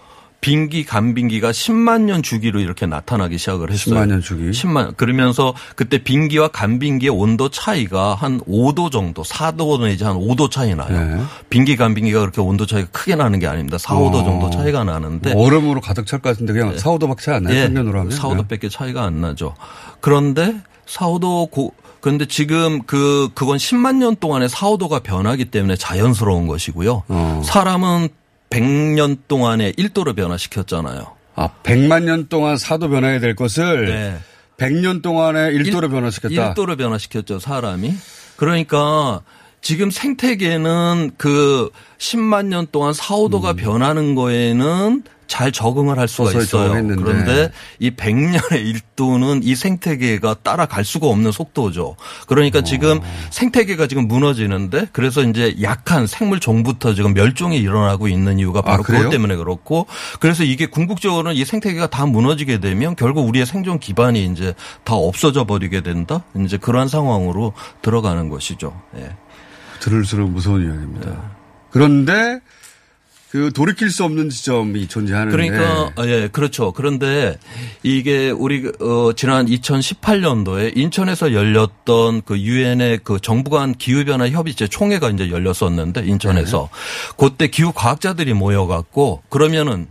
[0.44, 3.94] 빙기 간빙기가 10만 년 주기로 이렇게 나타나기 시작을 했어요.
[3.94, 4.50] 10만 년 주기.
[4.50, 10.74] 10만 그러면서 그때 빙기와 간빙기의 온도 차이가 한 5도 정도, 4도 내지 한 5도 차이
[10.74, 10.90] 나요.
[10.90, 11.22] 네.
[11.48, 13.78] 빙기 간빙기가 그렇게 온도 차이가 크게 나는 게 아닙니다.
[13.78, 14.24] 4, 5도 어.
[14.24, 17.56] 정도 차이가 나는데 뭐 얼음으로 가득 찰 것 같은데 그냥 4, 5도밖에 차이 안 나요.
[17.56, 18.12] 예, 평균으로 하면.
[18.12, 19.54] 4, 5도밖에 차이가 안 나죠.
[20.02, 25.76] 그런데 4, 5도 고 그런데 지금 그 그건 10만 년 동안에 4, 5도가 변하기 때문에
[25.76, 27.04] 자연스러운 것이고요.
[27.08, 27.42] 어.
[27.46, 28.10] 사람은
[28.54, 31.12] 100년 동안에 1도로 변화시켰잖아요.
[31.34, 34.18] 아, 100만 년 동안 4도 변화해야 될 것을 네.
[34.56, 36.54] 100년 동안에 1도로 변화시켰다.
[36.54, 37.92] 1도로 변화시켰죠, 사람이.
[38.36, 39.22] 그러니까
[39.60, 46.72] 지금 생태계는 그 10만 년 동안 4, 5도가 변하는 거에는 잘 적응을 할 수가 있어요.
[46.96, 51.96] 그런데 이 100년의 1도는 이 생태계가 따라갈 수가 없는 속도죠.
[52.26, 58.62] 그러니까 지금 생태계가 지금 무너지는데 그래서 이제 약한 생물 종부터 지금 멸종이 일어나고 있는 이유가
[58.62, 59.00] 바로 그래요?
[59.00, 59.86] 그것 때문에 그렇고
[60.20, 65.44] 그래서 이게 궁극적으로는 이 생태계가 다 무너지게 되면 결국 우리의 생존 기반이 이제 다 없어져
[65.44, 66.24] 버리게 된다.
[66.44, 68.80] 이제 그러한 상황으로 들어가는 것이죠.
[68.96, 69.10] 예.
[69.80, 71.30] 들을수록 무서운 이야기입니다.
[71.70, 72.40] 그런데
[73.34, 76.70] 그 돌이킬 수 없는 지점이 존재하는데 그러니까 아, 예, 그렇죠.
[76.70, 77.36] 그런데
[77.82, 84.68] 이게 우리 어 지난 2018년도에 인천에서 열렸던 그 유엔의 그 정부 간 기후 변화 협의체
[84.68, 87.16] 총회가 이제 열렸었는데 인천에서 네.
[87.16, 89.88] 그때 기후 과학자들이 모여 갖고 그러면은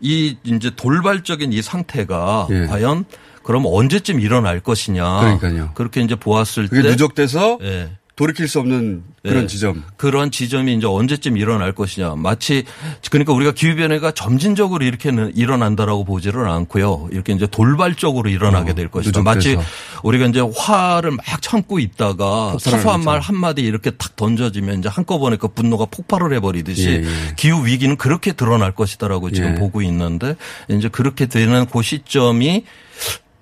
[0.00, 2.66] 이 이제 돌발적인 이 상태가 예.
[2.66, 3.06] 과연
[3.42, 5.18] 그럼 언제쯤 일어날 것이냐.
[5.18, 5.70] 그러니까요.
[5.74, 7.90] 그렇게 이제 보았을 그게 때 누적돼서 예.
[8.16, 9.46] 돌이킬 수 없는 그런 네.
[9.48, 9.82] 지점.
[9.96, 12.14] 그런 지점이 이제 언제쯤 일어날 것이냐.
[12.16, 12.64] 마치
[13.10, 17.08] 그러니까 우리가 기후변화가 점진적으로 이렇게는 일어난다라고 보지를 않고요.
[17.10, 19.22] 이렇게 이제 돌발적으로 일어나게 될 것이다.
[19.22, 19.58] 마치.
[20.04, 23.18] 우리가 이제 화를 막 참고 있다가 사소한 말.
[23.18, 27.34] 한마디 이렇게 탁 던져지면 이제 한꺼번에 그 분노가 폭발을 해버리듯이 예, 예.
[27.36, 29.54] 기후 위기는 그렇게 드러날 것이다라고 지금 예.
[29.54, 30.36] 보고 있는데
[30.68, 32.64] 이제 그렇게 되는 그 시점이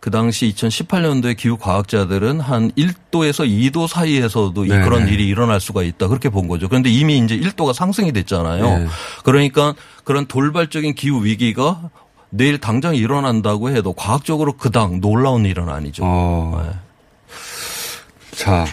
[0.02, 4.84] 그 당시 2018년도에 기후 과학자들은 한 1도에서 2도 사이에서도 이 네네.
[4.84, 6.68] 그런 일이 일어날 수가 있다 그렇게 본 거죠.
[6.68, 8.78] 그런데 이미 이제 1도가 상승이 됐잖아요.
[8.78, 8.86] 네.
[9.22, 11.88] 그러니까 그런 돌발적인 기후 위기가
[12.30, 16.02] 내일 당장 일어난다고 해도 과학적으로 그당 놀라운 일은 아니죠.
[16.04, 16.60] 어.
[16.66, 18.36] 네.
[18.36, 18.66] 자,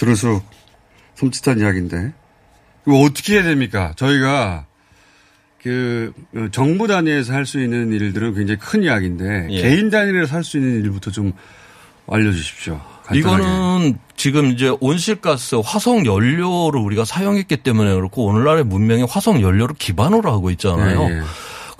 [0.00, 0.42] 들을수록
[1.18, 2.12] 섬찟한 이야기인데.
[2.84, 3.92] 이거 어떻게 해야 됩니까?
[3.94, 4.66] 저희가
[5.62, 9.62] 그 어, 정부 단위에서 할 수 있는 일들은 굉장히 큰 이야기인데 예.
[9.62, 11.32] 개인 단위에서 할 수 있는 일부터 좀
[12.08, 12.80] 알려주십시오.
[13.04, 13.18] 간단하게.
[13.18, 20.30] 이거는 지금 이제 온실가스 화석 연료를 우리가 사용했기 때문에 그렇고 오늘날의 문명이 화석 연료를 기반으로
[20.30, 21.02] 하고 있잖아요.
[21.02, 21.20] 예, 예.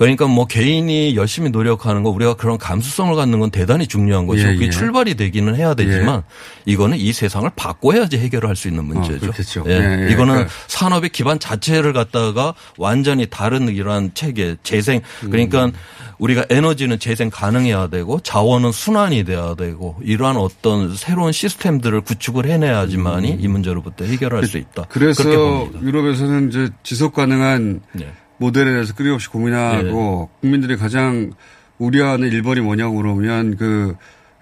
[0.00, 4.52] 그러니까 뭐 개인이 열심히 노력하는 거 우리가 그런 감수성을 갖는 건 대단히 중요한 것이고 예,
[4.54, 4.70] 그게 예.
[4.70, 6.22] 출발이 되기는 해야 되지만
[6.64, 9.20] 이거는 이 세상을 바꿔야지 해결할 수 있는 문제죠.
[9.20, 9.64] 그렇겠죠.
[9.66, 9.72] 예.
[9.72, 10.10] 예, 예.
[10.10, 10.54] 이거는 그러니까.
[10.68, 15.72] 산업의 기반 자체를 갖다가 완전히 다른 이러한 체계 재생 그러니까 음.
[16.18, 23.36] 우리가 에너지는 재생 가능해야 되고 자원은 순환이 돼야 되고 이러한 어떤 새로운 시스템들을 구축을 해내야지만이
[23.38, 24.80] 이 문제로부터 해결할 수 있다.
[24.80, 24.86] 음.
[24.88, 25.68] 그래서.
[25.82, 28.06] 유럽에서는 이제 지속 가능한 네.
[28.40, 31.32] 모델에 대해서 끊임없이 고민하고 국민들이 가장
[31.78, 33.94] 우려하는 일벌이 뭐냐고 물으면 그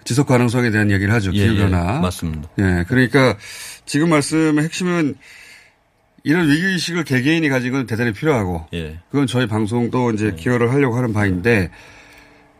[0.05, 1.31] 지속 가능성에 대한 얘기를 하죠.
[1.33, 1.97] 예, 기후 변화.
[1.97, 2.49] 예, 맞습니다.
[2.59, 3.35] 예, 그러니까
[3.85, 5.15] 지금 말씀의 핵심은
[6.23, 8.99] 이런 위기 의식을 개개인이 가진 건 대단히 필요하고 예.
[9.11, 11.69] 그건 저희 방송도 이제 기여를 하려고 하는 바인데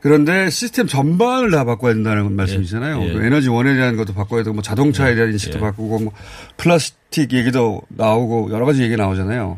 [0.02, 3.02] 그런데 시스템 전반을 다 바꿔야 된다는 말씀이잖아요.
[3.02, 3.14] 예.
[3.14, 5.62] 그 에너지 원에 대한 것도 바꿔야 되고 뭐 자동차에 대한 인식도 예.
[5.62, 6.14] 바꾸고 뭐
[6.58, 9.58] 플라스틱 얘기도 나오고 여러 가지 얘기 나오잖아요.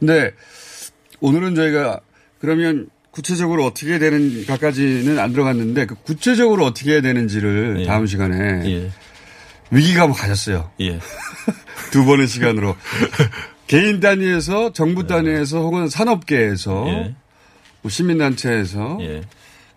[0.00, 0.32] 근데
[1.20, 2.00] 오늘은 저희가
[2.40, 7.86] 그러면 구체적으로 어떻게 되는 가까지는 안 들어갔는데 그 구체적으로 어떻게 해야 되는지를 예.
[7.86, 8.90] 다음 시간에 예.
[9.70, 10.70] 위기감을 가졌어요.
[10.80, 10.98] 예.
[11.90, 12.76] 두 번의 시간으로.
[13.66, 17.14] 개인 단위에서 정부 단위에서 혹은 산업계에서 예.
[17.82, 19.22] 뭐 시민단체에서 예.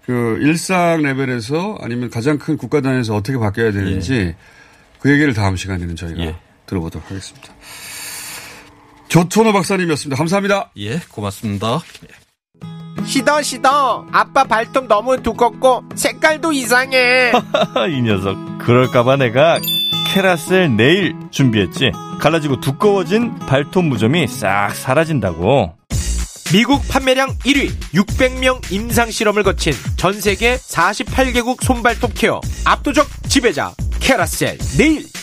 [0.06, 4.36] 그 일상 레벨에서 아니면 가장 큰 국가 단위에서 어떻게 바뀌어야 되는지
[5.00, 6.36] 그 얘기를 다음 시간에는 저희가 예.
[6.66, 7.54] 들어보도록 하겠습니다.
[9.14, 10.18] 조천호 박사님이었습니다.
[10.18, 10.72] 감사합니다.
[10.78, 11.82] 예, 고맙습니다.
[13.06, 17.32] 시더 시더 아빠 발톱 너무 두껍고 색깔도 이상해
[17.96, 19.60] 이 녀석 그럴까봐 내가
[20.08, 25.78] 캐라셀 네일 준비했지 갈라지고 두꺼워진 발톱 무좀이 싹 사라진다고
[26.52, 34.58] 미국 판매량 1위 600명 임상 실험을 거친 전 세계 48개국 손발톱 케어 압도적 지배자 캐라셀
[34.80, 35.06] 네일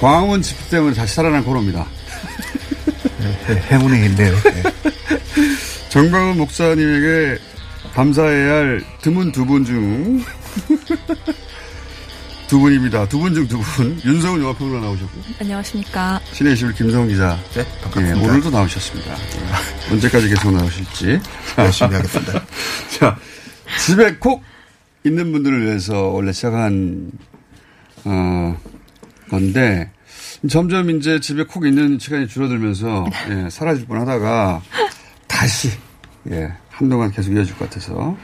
[0.00, 1.86] 광화문 집회 때문에 다시 살아난 코너입니다.
[3.70, 4.34] 행운이 있네요.
[5.88, 7.38] 정광훈 목사님에게
[7.94, 10.24] 감사해야 할 드문 두 분 중
[12.48, 13.08] 두 분입니다.
[13.08, 13.98] 두 분 중 두 분.
[14.04, 16.20] 윤성훈 영화평론가 나오셨고 안녕하십니까.
[16.32, 17.38] 신의 21 김성훈 기자.
[17.54, 18.18] 네, 반갑습니다.
[18.20, 19.12] 예, 오늘도 나오셨습니다.
[19.14, 21.20] 예, 언제까지 계속 나오실지.
[21.58, 22.42] 열심히 하겠습니다.
[22.98, 23.16] 자,
[23.86, 24.42] 집에 콕
[25.04, 27.10] 있는 분들을 위해서 원래 시작한,
[28.04, 28.56] 어,
[29.34, 29.90] 건데,
[30.48, 34.62] 점점 이제 집에 콕 있는 시간이 줄어들면서, 예, 사라질 뻔 하다가,
[35.26, 35.70] 다시,
[36.30, 38.16] 예, 한동안 계속 이어질 것 같아서,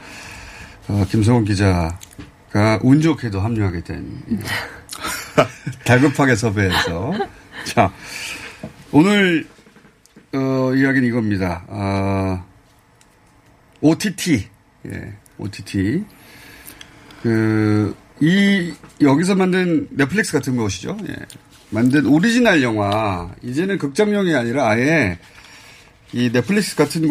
[0.87, 4.37] 어, 김성훈 기자가 운 좋게도 합류하게 된, 예.
[5.85, 7.13] 다급하게 섭외해서.
[7.65, 7.91] 자,
[8.91, 9.47] 오늘,
[10.33, 11.65] 어, 이야기는 이겁니다.
[11.69, 12.43] 아,
[13.81, 14.47] OTT.
[14.87, 16.05] 예, OTT.
[17.21, 20.97] 그, 이, 여기서 만든 넷플릭스 같은 것이죠.
[21.09, 21.15] 예.
[21.71, 23.31] 만든 오리지널 영화.
[23.41, 25.17] 이제는 극장용이 아니라 아예
[26.13, 27.07] 이 넷플릭스 같은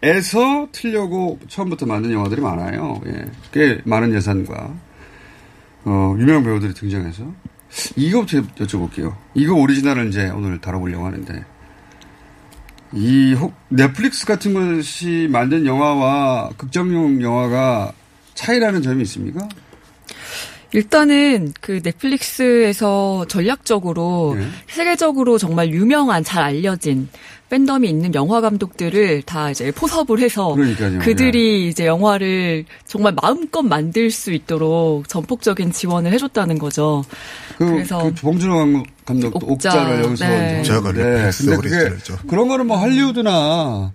[0.00, 3.00] 곳에서 틀려고 처음부터 만든 영화들이 많아요.
[3.06, 3.24] 예.
[3.52, 4.74] 꽤 많은 예산과,
[5.84, 7.30] 어, 유명 배우들이 등장해서.
[7.96, 9.16] 이거부터 여쭤볼게요.
[9.34, 11.44] 이거 오리지널을 이제 오늘 다뤄보려고 하는데.
[12.92, 17.92] 이 혹- 넷플릭스 같은 것이 만든 영화와 극장용 영화가
[18.34, 19.48] 차이라는 점이 있습니까?
[20.74, 24.44] 일단은 그 넷플릭스에서 전략적으로 네.
[24.66, 27.08] 세계적으로 정말 유명한 잘 알려진
[27.48, 30.98] 팬덤이 있는 영화 감독들을 다 이제 포섭을 해서 그러니까요.
[30.98, 37.04] 그들이 이제 영화를 정말 마음껏 만들 수 있도록 전폭적인 지원을 해줬다는 거죠.
[37.56, 40.62] 그, 그래서 그 봉준호 감- 감독도 옥자, 옥자를 여기서 네.
[40.64, 41.96] 제가 넷플릭스 근데 그게.
[42.26, 43.92] 그런 거는 뭐 할리우드나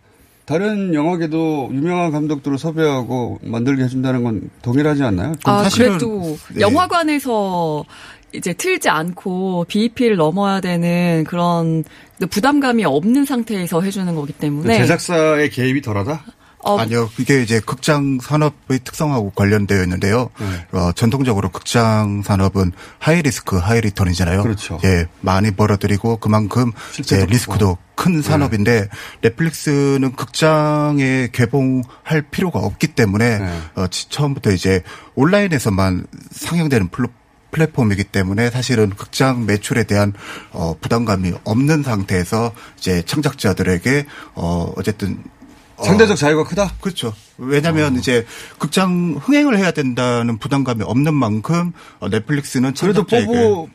[0.50, 5.34] 다른 영화계도 유명한 감독들을 섭외하고 만들게 해준다는 건 동일하지 않나요?
[5.44, 6.62] 아, 그래도 네.
[6.62, 7.86] 영화관에서
[8.34, 11.84] 이제 틀지 않고 BEP를 넘어야 되는 그런
[12.32, 16.26] 부담감이 없는 상태에서 해주는 거기 그 때문에 제작사의 개입이 덜하다?
[16.62, 20.30] 어, 아니요, 그게 이제 극장 산업의 특성하고 관련되어 있는데요.
[20.40, 20.68] 네.
[20.78, 24.44] 어, 전통적으로 극장 산업은 high risk, high return이잖아요.
[24.44, 24.80] 그렇죠.
[24.84, 28.90] 예, 많이 벌어들이고 그만큼 이제 리스크도 큰 산업인데
[29.22, 33.60] 넷플릭스는 극장에 개봉할 필요가 없기 때문에 네.
[33.76, 34.84] 어, 치- 처음부터 이제
[35.16, 37.08] 온라인에서만 상영되는 플로,
[37.52, 40.14] 플랫폼이기 때문에 사실은 극장 매출에 대한
[40.52, 45.39] 어, 부담감이 없는 상태에서 이제 창작자들에게 어, 어쨌든 어,
[45.84, 46.74] 상대적 자유가 크다?
[46.82, 47.14] 그렇죠.
[47.38, 48.26] 왜냐하면 이제
[48.58, 53.70] 극장 흥행을 해야 된다는 부담감이 없는 만큼 어, 넷플릭스는 그래도 뽑고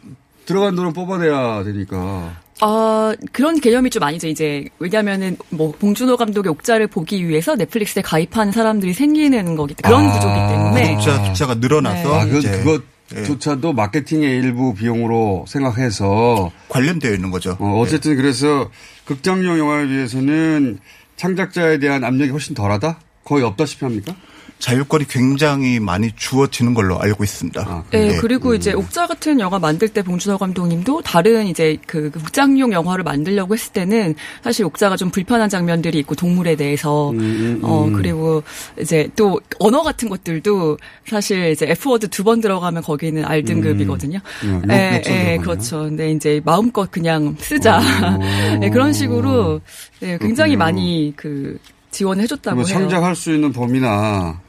[0.47, 2.37] 들어간 돈은 뽑아내야 되니까.
[2.61, 4.29] 아, 그런 개념이 좀 아니죠.
[4.29, 10.09] 이제, 왜냐면은, 뭐, 봉준호 감독의 옥자를 보기 위해서 넷플릭스에 가입하는 사람들이 생기는 거기 때문에, 그런
[10.09, 10.95] 아, 구조기 때문에.
[10.95, 12.83] 구독자 숫자가 늘어나서 아, 그, 이제 그것
[13.27, 17.57] 조차도 마케팅의 일부 비용으로 생각해서 관련되어 있는 거죠.
[17.61, 18.71] 어, 어쨌든 그래서
[19.05, 20.79] 극장용 영화에 비해서는
[21.25, 22.99] 창작자에 대한 압력이 훨씬 덜하다?
[23.25, 24.15] 거의 없다시피 합니까?
[24.59, 27.85] 자율권이 굉장히 많이 주어지는 걸로 알고 있습니다.
[27.91, 28.17] 네, 예.
[28.17, 33.53] 그리고 이제 옥자 같은 영화 만들 때 봉준호 감독님도 다른 이제 그 극장용 영화를 만들려고
[33.55, 37.13] 했을 때는 사실 옥자가 좀 불편한 장면들이 있고 동물에 대해서
[37.63, 38.43] 어 그리고
[38.81, 44.19] 이제 또 언어 같은 것들도 사실 이제 F 워드 두 번 들어가면 거기는 R 등급이거든요.
[44.45, 45.41] 음, 욕- 예, 욕설 예, 들어가네요.
[45.43, 45.79] 그렇죠.
[45.81, 47.81] 근데 이제 마음껏 그냥 쓰자.
[48.61, 49.61] 네, 그런 식으로
[50.01, 50.59] 네, 굉장히 그렇군요.
[50.59, 51.59] 많이 그
[51.91, 52.79] 지원해줬다고 뭐 해요.
[52.79, 54.41] 창작할 수 있는 범위나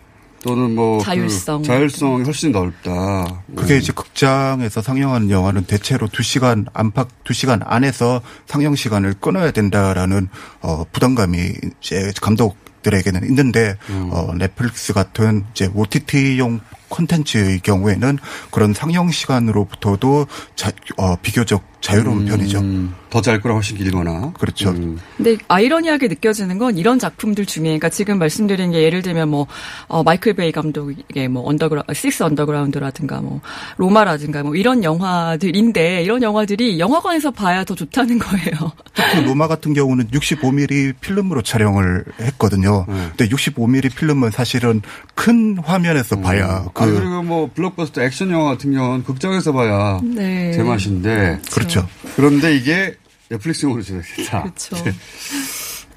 [0.45, 1.63] 또는 뭐 자율성.
[1.63, 3.41] 그 자율성이 훨씬 넓다.
[3.55, 10.29] 그게 이제 극장에서 상영하는 영화는 대체로 2시간 안팎 2시간 안에서 상영 시간을 끊어야 된다라는
[10.61, 13.75] 어 부담감이 이제 감독들에게는 있는데
[14.11, 18.19] 어 넷플릭스 같은 이제 OTT용 콘텐츠의 경우에는
[18.51, 22.63] 그런 상영 시간으로부터도 자, 어, 비교적 자유로운 편이죠.
[23.11, 24.33] 더 짧거나 훨씬 길거나.
[24.39, 24.73] 그렇죠.
[25.17, 29.45] 근데 아이러니하게 느껴지는 건 이런 작품들 중에, 그러니까 지금 말씀드린 게 예를 들면 뭐
[29.87, 33.39] 어, 마이클 베이 감독의 뭐 Underg- Six Underground라든가 뭐
[33.77, 38.71] 로마라든가 뭐 이런 영화들인데 이런 영화들이 영화관에서 봐야 더 좋다는 거예요.
[38.95, 42.85] 특히 로마 같은 경우는 65mm 필름으로 촬영을 했거든요.
[42.87, 42.95] 네.
[43.15, 44.81] 근데 65mm 필름은 사실은
[45.13, 50.51] 큰 화면에서 봐야 아, 그리고 뭐 블록버스터 액션 영화 같은 경우는 극장에서 봐야 네.
[50.53, 51.41] 제맛인데.
[51.53, 51.74] 그렇죠.
[52.15, 52.95] 그런데 이게
[53.29, 54.43] 넷플릭스용으로 제작했다.
[54.43, 54.83] 그렇죠.
[54.83, 54.93] 네.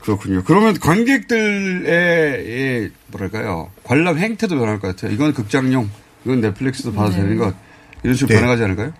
[0.00, 0.42] 그렇군요.
[0.44, 5.12] 그러면 관객들의 예, 뭐랄까요 관람 행태도 변할 것 같아요.
[5.12, 5.90] 이건 극장용,
[6.24, 7.16] 이건 넷플릭스도 봐도 네.
[7.16, 7.54] 되는 것
[8.02, 8.40] 이런 식으로 네.
[8.40, 8.92] 변해가지 않을까요?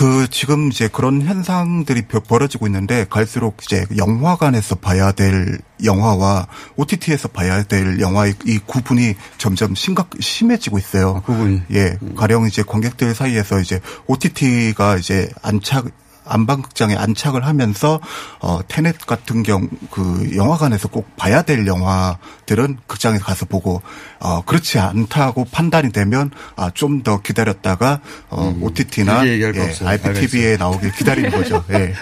[0.00, 7.28] 그 지금 이제 그런 현상들이 벼- 벌어지고 있는데 갈수록 이제 영화관에서 봐야 될 영화와 OTT에서
[7.28, 11.20] 봐야 될 영화의 이 구분이 점점 심각 심해지고 있어요.
[11.26, 11.64] 구분이.
[11.74, 15.84] 예, 가령 이제 관객들 사이에서 이제 OTT가 이제 안착
[16.24, 18.00] 안방극장에 안착을 하면서
[18.40, 23.82] 어 테넷 같은 경우 그 영화관에서 꼭 봐야 될 영화들은 극장에 가서 보고
[24.18, 29.88] 어 그렇지 않다고 판단이 되면 아 좀 더 기다렸다가 어 OTT나 길게 얘기할 거 없어요.
[29.88, 31.64] IPTV에 나오길 기다리는 거죠.
[31.72, 31.94] 예.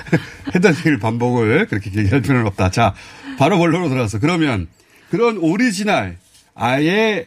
[0.55, 2.71] 했던 얘기를 반복을 그렇게 얘기할 필요는 없다.
[2.71, 2.95] 자,
[3.39, 4.67] 바로 본론으로 들어가서 그러면
[5.11, 6.19] 그런 오리지널
[6.55, 7.27] 아예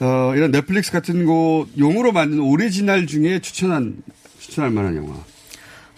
[0.00, 3.96] 어, 이런 넷플릭스 같은 곳 용으로 만든 오리지널 중에 추천한
[4.40, 5.14] 추천할 만한 영화.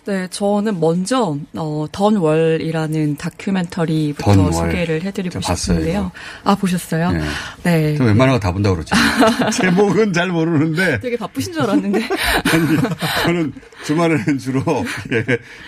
[0.07, 4.53] 네, 저는 먼저 어, Dawn Wall이라는 다큐멘터리부터 Dawn Wall.
[4.53, 6.11] 소개를 해드리고 싶은데요.
[6.45, 7.11] 아 보셨어요?
[7.13, 7.21] 네.
[7.63, 7.97] 네.
[7.97, 8.93] 저 웬만한 거 다 본다 그러지.
[9.57, 11.99] 제목은 잘 모르는데 되게 바쁘신 줄 알았는데.
[12.53, 12.77] 아니,
[13.23, 13.53] 저는
[13.87, 14.63] 주말에는 주로
[15.13, 15.25] 예,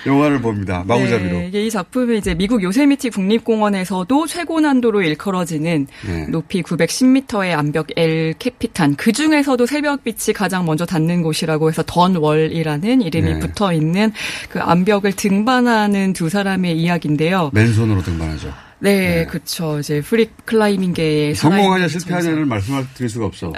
[0.07, 0.85] 영화를 봅니다.
[0.87, 1.39] 마구잡이로.
[1.39, 6.27] 네, 이게 이 작품이 이제 미국 요세미티 국립공원에서도 최고 난도로 일컬어지는 네.
[6.29, 13.01] 높이 910m의 암벽 엘 캐피탄 그 중에서도 새벽빛이 가장 먼저 닿는 곳이라고 해서 Dawn Wall이라는
[13.01, 13.39] 이름이 네.
[13.39, 14.13] 붙어 있는
[14.49, 17.51] 그 암벽을 등반하는 두 사람의 이야기인데요.
[17.55, 18.53] 맨손으로 등반하죠.
[18.79, 19.79] 네, 그렇죠.
[19.79, 23.53] 이제 free climbing계의 성공하냐 살아있는 실패하냐를 말씀을 드릴 수가 없어.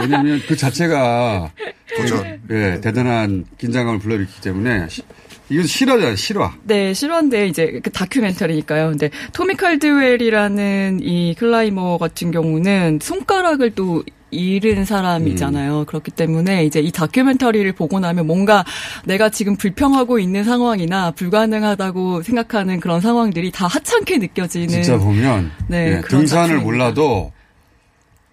[0.00, 1.50] 왜냐하면 그 자체가
[1.96, 2.40] 도전.
[2.50, 5.02] 예, 대단한 긴장감을 불러일으키기 때문에 시-
[5.50, 6.54] 이건 실화잖아요, 실화.
[6.62, 8.90] 네, 실화인데 이제 그 다큐멘터리니까요.
[8.90, 14.02] 근데 토미 칼드웰이라는 이 클라이머 같은 경우는 손가락을 또
[14.34, 15.84] 잃은 사람이잖아요.
[15.86, 18.64] 그렇기 때문에 이제 이 다큐멘터리를 보고 나면 뭔가
[19.04, 25.96] 내가 지금 불평하고 있는 상황이나 불가능하다고 생각하는 그런 상황들이 다 하찮게 느껴지는 진짜 보면 네,
[25.96, 26.58] 예, 그런 등산을.
[26.58, 27.32] 몰라도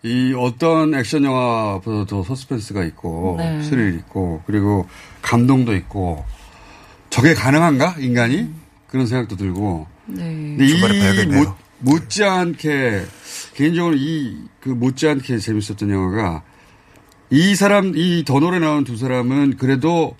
[0.03, 3.61] 이 어떤 액션 영화보다 더 서스펜스가 있고 네.
[3.61, 4.87] 스릴 있고 그리고
[5.21, 6.25] 감동도 있고
[7.11, 8.49] 저게 가능한가 인간이
[8.87, 10.23] 그런 생각도 들고 네.
[10.23, 11.43] 근데 이 봐야겠네요.
[11.43, 13.03] 못, 못지않게
[13.53, 16.43] 개인적으로 이 그 못지않게 재밌었던 영화가
[17.31, 20.15] 이 사람 이 더놀에 나온 두 사람은 그래도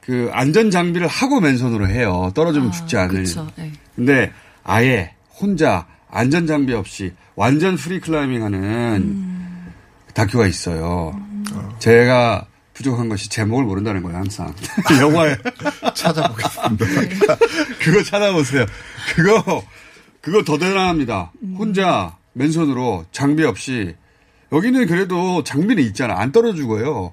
[0.00, 3.48] 그 안전 장비를 하고 맨손으로 해요 떨어지면 죽지 않을 그렇죠.
[3.56, 3.72] 네.
[3.94, 4.32] 근데
[4.62, 9.42] 아예 혼자 안전 장비 없이 완전 free climbing 하는
[10.14, 11.18] 다큐가 있어요.
[11.78, 14.54] 제가 부족한 것이 제목을 모른다는 거예요, 항상.
[15.00, 15.36] 영화에.
[15.94, 16.86] 찾아보겠습니다.
[17.80, 18.66] 그거 찾아보세요.
[19.14, 19.62] 그거,
[20.20, 21.32] 그거 더 대단합니다.
[21.56, 23.94] 혼자 맨손으로 장비 없이
[24.52, 26.18] 여기는 그래도 장비는 있잖아.
[26.18, 27.12] 안 떨어 죽어요.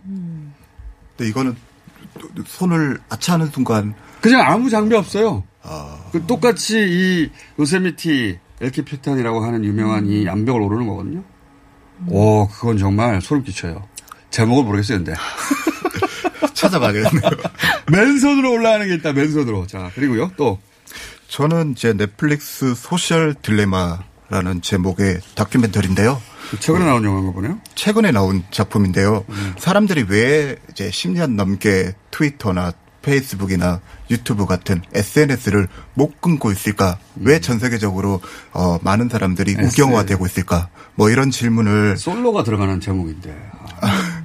[1.18, 1.56] 근데 이거는
[2.46, 5.44] 손을 아차하는 순간 그냥 아무 장비 없어요.
[6.12, 7.30] 그 똑같이 이
[7.60, 11.24] 요세미티 엘 캐피탄이라고 하는 유명한 이 암벽을 오르는 거거든요.
[12.08, 13.88] 오, 그건 정말 소름 끼쳐요.
[14.32, 15.14] 제목을 모르겠어요, 근데.
[16.54, 17.22] 찾아봐야겠네요.
[17.92, 19.68] 맨손으로 올라가는 게 있다, 맨손으로.
[19.68, 20.60] 자, 그리고요, 또.
[21.28, 24.00] 저는 이제 넷플릭스 Social Dilemma
[24.30, 26.22] 라는 제목의 다큐멘터리인데요.
[26.60, 27.60] 최근에 나온 영화인가 보네요.
[27.76, 29.26] 최근에 나온 작품인데요.
[29.58, 33.80] 사람들이 왜 이제 10년 넘게 트위터나 페이스북이나
[34.12, 36.98] 유튜브 같은 SNS를 못 끊고 있을까?
[37.16, 39.82] 왜 전 세계적으로 어, 많은 사람들이 SNS.
[39.82, 40.70] 우경화되고 있을까?
[40.96, 43.36] 뭐 이런 질문을 솔로가 들어가는 제목인데.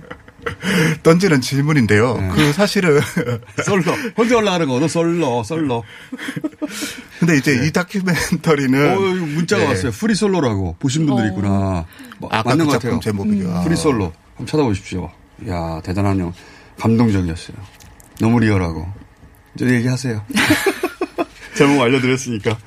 [1.02, 2.16] 던지는 질문인데요.
[2.18, 2.28] 네.
[2.34, 3.00] 그 사실은
[3.64, 3.92] 솔로.
[4.16, 5.84] 혼자 올라가는 거너 솔로, 솔로.
[7.20, 9.68] 근데 이제 이 다큐멘터리는 어, 문자가 네.
[9.68, 9.92] 왔어요.
[9.92, 10.76] Free Solo라고.
[10.78, 11.86] 보신 분들이 있구나.
[12.18, 13.00] 뭐, 아까 맞는 그것 작품 같아요.
[13.00, 13.54] 제목이요.
[13.54, 13.62] 아.
[13.62, 14.12] Free Solo.
[14.36, 15.10] 한번 찾아보십시오.
[15.48, 16.32] 야 대단한 영.
[16.78, 17.56] 감동적이었어요.
[18.20, 18.86] 너무 리얼하고.
[19.54, 20.24] 이제 얘기하세요.
[21.56, 22.58] 제목 알려드렸으니까.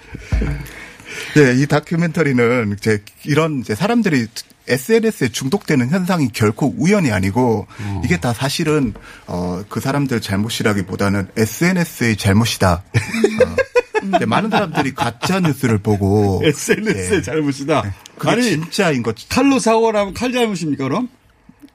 [1.36, 4.28] 네, 이 다큐멘터리는 이제 이런 이제 사람들이
[4.68, 8.02] SNS에 중독되는 현상이 결코 우연이 아니고 어.
[8.04, 8.94] 이게 다 사실은
[9.28, 12.84] 어, 그 사람들 잘못이라기보다는 SNS의 잘못이다.
[12.84, 17.82] 어, 이제 많은 사람들이 가짜 뉴스를 보고 SNS의 잘못이다.
[17.82, 17.92] 네.
[18.18, 19.16] 그게 진짜인 것.
[19.30, 21.10] 칼로 사고 나면 칼 잘못입니까, 그럼?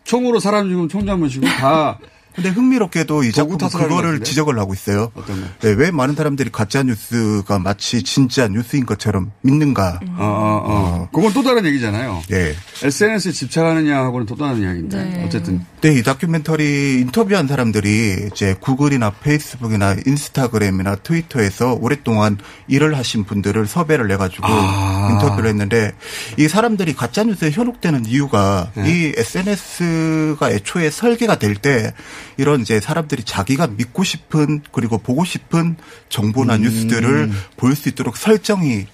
[0.04, 1.98] 총으로 사람 죽으면 총 잘못이고, 다
[2.34, 4.20] 근데 흥미롭게도 이 작품 그거를?
[4.22, 5.12] 지적을 하고 있어요.
[5.60, 10.00] 네, 왜 많은 사람들이 가짜 뉴스가 마치 진짜 뉴스인 것처럼 믿는가?
[10.02, 11.08] 어, 어, 어.
[11.12, 12.22] 그건 또 다른 얘기잖아요.
[12.28, 12.54] 네.
[12.82, 14.96] SNS에 집착하느냐하고는 또 다른 이야기인데.
[14.96, 15.24] 네.
[15.24, 15.64] 어쨌든.
[15.82, 24.10] 네, 이 다큐멘터리 인터뷰한 사람들이 이제 구글이나 페이스북이나 인스타그램이나 트위터에서 오랫동안 일을 하신 분들을 섭외를
[24.12, 25.08] 해가지고 아.
[25.12, 25.92] 인터뷰를 했는데
[26.38, 28.88] 이 사람들이 가짜 뉴스에 현혹되는 이유가 네.
[28.88, 31.92] 이 SNS가 애초에 설계가 될때
[32.36, 35.76] 이런 이제 사람들이 자기가 믿고 싶은 그리고 보고 싶은
[36.08, 36.62] 정보나 음.
[36.62, 38.86] 뉴스들을 볼 수 있도록 설정이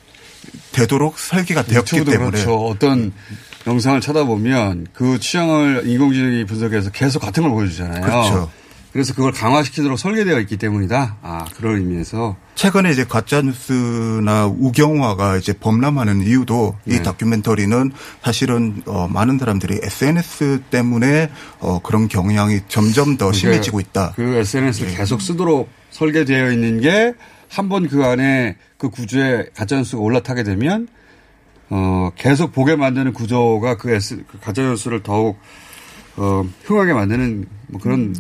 [0.73, 2.57] 되도록 설계가 되었기 때문에 그렇죠.
[2.67, 3.13] 어떤
[3.67, 8.01] 영상을 찾아보면 그 취향을 인공지능이 분석해서 계속 같은 걸 보여주잖아요.
[8.03, 8.51] 그렇죠.
[8.99, 11.19] 그래서 그걸 강화시키도록 설계되어 있기 때문이다.
[11.23, 12.35] 아, 그런 의미에서.
[12.57, 16.97] 최근에 이제 가짜 뉴스나 우경화가 이제 범람하는 이유도 네.
[16.97, 17.93] 이 다큐멘터리는
[18.25, 21.31] 사실은 어 많은 사람들이 SNS 때문에
[21.61, 24.15] 어 그런 경향이 점점 더 심해지고 있다.
[24.17, 24.97] 그 SNS를 네.
[24.97, 27.15] 계속 쓰도록 설계되어 있는 게
[27.51, 30.89] 한 번 그 안에 그 구조에 가짜뉴스가 올라타게 되면
[31.71, 35.39] 어, 계속 보게 만드는 구조가 그, S, 그 가짜뉴스를 더욱
[36.17, 38.13] 어, 흥하게 만드는 뭐 그런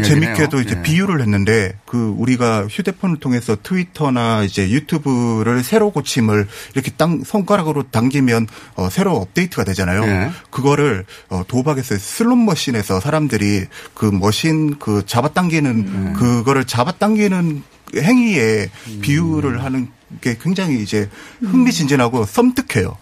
[0.00, 0.02] 그.
[0.02, 0.82] 재밌게도 이제 예.
[0.82, 8.46] 비유를 했는데 그 우리가 휴대폰을 통해서 트위터나 이제 유튜브를 새로 고침을 이렇게 땅 손가락으로 당기면
[8.76, 10.04] 어 새로 업데이트가 되잖아요.
[10.04, 10.30] 예.
[10.50, 17.62] 그거를 어 도박에서 슬롯 머신에서 사람들이 그 머신 그 잡아당기는 그거를 잡아당기는
[17.96, 18.70] 행위에
[19.02, 19.88] 비유를 하는
[20.20, 22.96] 게 굉장히 이제 흥미진진하고 섬뜩해요.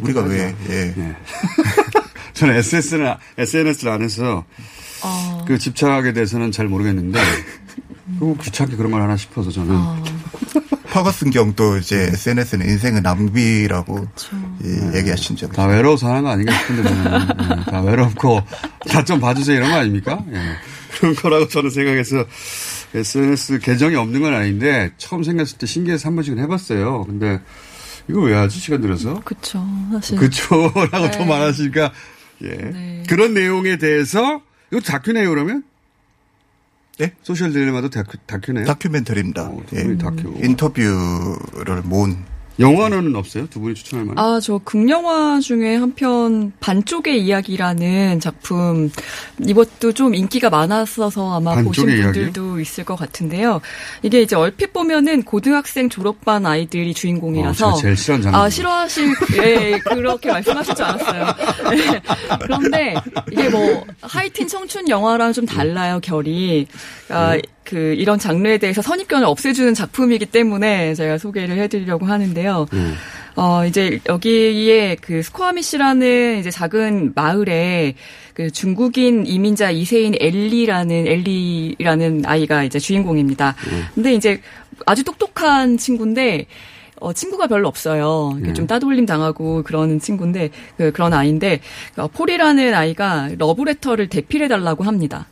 [0.00, 0.94] 우리가 왜 예.
[2.34, 4.44] 저는 SNS를, SNS를 안 해서
[5.02, 5.31] 어.
[5.46, 7.20] 그 집착에 대해서는 잘 모르겠는데
[8.18, 9.74] 그거 귀찮게 그런 걸 하나 싶어서 저는
[10.90, 14.06] 퍼거슨 경도 이제 SNS는 인생의 낭비라고
[14.64, 17.20] 예, 얘기하신 적이 다 외로워서 하는 거 아닌가 싶은데 저는
[17.66, 18.42] 예, 다 외롭고
[18.88, 20.22] 다 좀 봐주세요 이런 거 아닙니까?
[20.32, 20.40] 예.
[20.92, 22.24] 그런 거라고 저는 생각해서
[22.94, 27.04] SNS 계정이 없는 건 아닌데 처음 생겼을 때 신기해서 한 번씩은 해봤어요.
[27.06, 27.40] 근데
[28.10, 29.14] 이거 왜 하지 시간 들어서?
[29.24, 29.66] 그쵸.
[29.92, 30.18] 사실.
[30.18, 31.24] 그초라고 더 네.
[31.24, 31.92] 말하시니까
[32.44, 33.02] 예.
[33.08, 35.62] 그런 내용에 대해서 이거 다큐네요 그러면?
[37.00, 37.12] 예?
[37.22, 38.64] Social Dilemma도 다큐, 다큐네요?
[38.66, 39.50] 다큐멘터리입니다.
[39.66, 39.82] 두 예.
[39.84, 40.34] 분이 다큐.
[40.42, 42.16] 인터뷰를 모은
[42.60, 43.46] 영화는 없어요?
[43.48, 44.24] 두 분이 추천할 만한?
[44.24, 48.90] 아, 저 극영화 중에 한 편 반쪽의 이야기라는 작품
[49.44, 52.12] 이것도 좀 인기가 많았어서 아마 보신 반쪽의 이야기요?
[52.24, 53.60] 분들도 있을 것 같은데요.
[54.02, 58.36] 이게 이제 얼핏 보면은 고등학생 졸업반 아이들이 주인공이라서 어, 제일 싫어하는 장르.
[58.36, 61.26] 아, 싫어하실 예, 그렇게 말씀하실 줄 알았어요.
[61.70, 62.02] 네.
[62.40, 62.94] 그런데
[63.30, 66.66] 이게 뭐 하이틴 청춘 영화랑 좀 달라요, 결이.
[67.10, 67.42] 아, 네.
[67.72, 72.66] 그 이런 장르에 대해서 선입견을 없애주는 작품이기 때문에 제가 소개를 해드리려고 하는데요.
[72.74, 72.94] 음.
[73.34, 77.94] 어, 이제 여기에 그 스코아미시라는 이제 작은 마을에
[78.34, 83.54] 그 중국인 이민자 이세인 엘리라는 엘리라는 아이가 이제 주인공입니다.
[83.94, 84.42] 근데 이제
[84.84, 86.44] 아주 똑똑한 친구인데
[87.00, 88.32] 어, 친구가 별로 없어요.
[88.36, 88.52] 음.
[88.52, 91.60] 좀 따돌림 당하고 그러는 친구인데, 그, 그런 아이인데,
[91.96, 95.26] 어, 폴이라는 아이가 러브레터를 대필해달라고 합니다.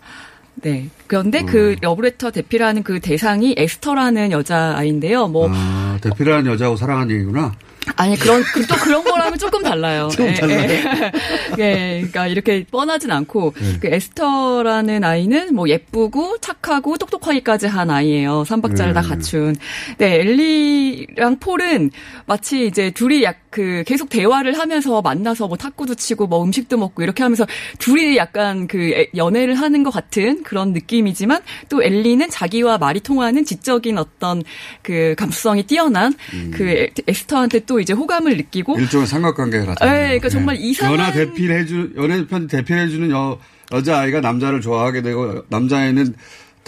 [0.56, 0.88] 네.
[1.06, 5.28] 그런데 그 러브레터 대필하는 그 대상이 에스터라는 여자아이인데요.
[5.28, 7.52] 뭐, 아, 대필하는 여자하고 사랑하는 얘기구나.
[7.96, 10.08] 아니 그런 그, 또 그런 거랑은 조금 달라요.
[10.12, 10.68] 조금 예, 달라요?
[10.68, 11.12] 예.
[11.58, 13.78] 예, 그러니까 이렇게 뻔하진 않고 네.
[13.80, 18.44] 그 에스터라는 아이는 뭐 예쁘고 착하고 똑똑하기까지 한 아이예요.
[18.44, 19.08] 삼박자를 다 음.
[19.08, 19.56] 갖춘.
[19.98, 21.90] 네, 엘리랑 폴은
[22.26, 27.22] 마치 이제 둘이 약그 계속 대화를 하면서 만나서 뭐 탁구도 치고 뭐 음식도 먹고 이렇게
[27.24, 27.46] 하면서
[27.80, 33.44] 둘이 약간 그 애- 연애를 하는 것 같은 그런 느낌이지만 또 엘리는 자기와 말이 통하는
[33.44, 34.42] 지적인 어떤
[34.82, 36.12] 그 감수성이 뛰어난
[36.52, 39.86] 그 에- 에스터한테 또 이제 호감을 느끼고 일종의 삼각관계 같은.
[39.86, 43.38] 예, 그러니까 정말 이상한 연하 대필해주 연애 편 대필해주는 여
[43.72, 46.14] 여자 아이가 남자를 좋아하게 되고 남자애는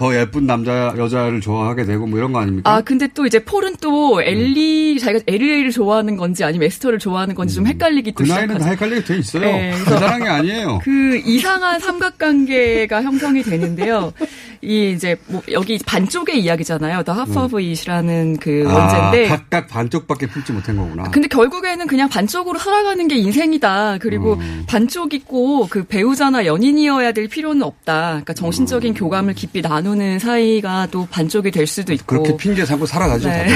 [0.03, 2.69] 더 예쁜 남자 여자를 좋아하게 되고 뭐 이런 거 아닙니까?
[2.69, 7.55] 아, 근데 또 이제 폴은 또 엘리, 자기가 엘리를 좋아하는 건지 아니면 에스터를 좋아하는 건지
[7.55, 8.65] 좀 헷갈리기 또그 나이는 시작하죠.
[8.65, 9.43] 다 헷갈리게 돼 있어요.
[9.43, 10.81] 네, 간단한 게 아니에요.
[10.83, 14.13] 그 이상한 삼각관계가 형성이 되는데요.
[14.61, 17.05] 이 이제 뭐 여기 반쪽의 이야기잖아요.
[17.05, 19.29] The Half of It이라는 그 아, 원제인데.
[19.29, 21.05] 각각 반쪽밖에 풀지 못한 거구나.
[21.11, 23.99] 근데 결국에는 그냥 반쪽으로 살아가는 게 인생이다.
[23.99, 24.65] 그리고 음.
[24.69, 28.09] 반쪽 있고 그 배우자나 연인이어야 될 필요는 없다.
[28.11, 32.07] 그러니까 정신적인 교감을 깊이 나누 는 사이가 또 반쪽이 될 수도 있고.
[32.07, 33.29] 그렇게 핑계 삼고 살아가죠.
[33.29, 33.47] 네.
[33.47, 33.55] 다들.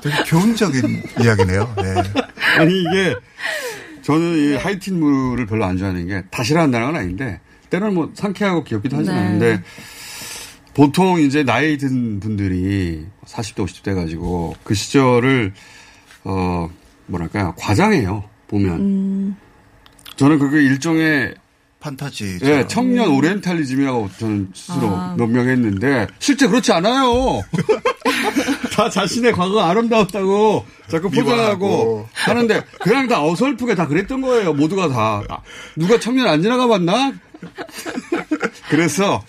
[0.02, 1.74] 되게 교훈적인 이야기네요.
[1.76, 1.94] 네.
[2.58, 3.14] 아니 이게
[4.02, 9.38] 저는 이 하이틴물을 별로 안 좋아하는 게다 싫어한다는 건 아닌데 때로는 뭐 상쾌하고 귀엽기도 하지만
[9.38, 9.38] 네.
[9.38, 9.62] 근데
[10.74, 15.52] 보통 이제 나이 든 분들이 40대 50대 가지고 그 시절을
[16.24, 16.68] 어
[17.06, 19.36] 뭐랄까요 과장해요 보면 음,
[20.16, 21.34] 저는 그게 일종의
[21.80, 22.40] 판타지.
[22.42, 25.14] 예, 청년 오리엔탈리즘이라고 저는 스스로 아.
[25.16, 27.42] 명명했는데 실제 그렇지 않아요.
[28.76, 32.08] 다 자신의 과거가 아름다웠다고 자꾸 포장하고.
[32.12, 34.52] 하는데 그냥 다 어설프게 다 그랬던 거예요.
[34.52, 35.38] 모두가 다 아,
[35.74, 37.12] 누가 청년 안 지나가 봤나?
[38.68, 39.24] 그래서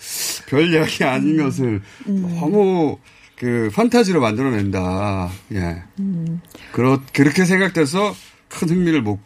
[0.48, 2.98] 별 이야기 아닌 것을 너무
[3.38, 5.32] 그 판타지로 만들어낸다.
[5.54, 5.84] 예.
[6.74, 8.14] 그렇 그렇게 생각돼서
[8.50, 9.20] 큰 흥미를 못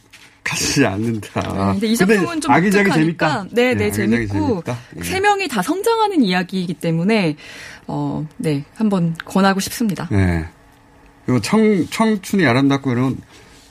[0.46, 1.42] 갖지 않는다.
[1.42, 3.48] 네, 근데 이 작품은 좀 아기자기 재밌다.
[3.52, 4.64] 네, 네, 예, 아기자기 재밌고.
[5.00, 5.04] 예.
[5.04, 7.36] 세 명이 다 성장하는 이야기이기 때문에
[7.88, 10.08] 어, 네, 한번 권하고 싶습니다.
[10.12, 10.46] 네.
[11.26, 13.18] 그리고 청, 청춘이 아름답고 이런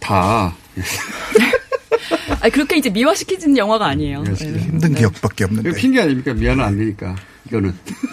[0.01, 0.55] 다
[2.41, 4.25] 아, 그렇게 이제 미화시키는 영화가 아니에요.
[4.25, 4.33] 네.
[4.35, 5.70] 힘든 기억밖에 없는데.
[5.70, 6.35] 이거 핑계 아닙니까?
[6.35, 7.14] 미안은 안 되니까.
[7.47, 7.70] 이거는.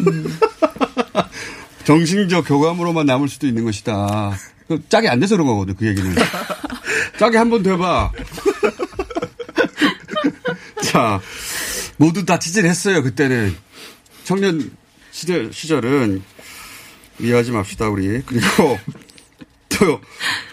[0.08, 0.40] 음.
[1.84, 4.38] 정신적 교감으로만 남을 수도 있는 것이다.
[4.68, 6.14] 그 짝이 안 돼서 그런 거거든, 그 얘기는.
[7.18, 8.12] 짝이 한번더 해봐.
[10.84, 11.22] 자,
[11.98, 13.56] 모두 다 찌질했어요, 그때는.
[14.24, 14.72] 청년
[15.12, 16.24] 시절, 시절은
[17.20, 18.22] 이해하지 맙시다, 우리.
[18.24, 18.80] 그리고
[19.70, 20.02] 또,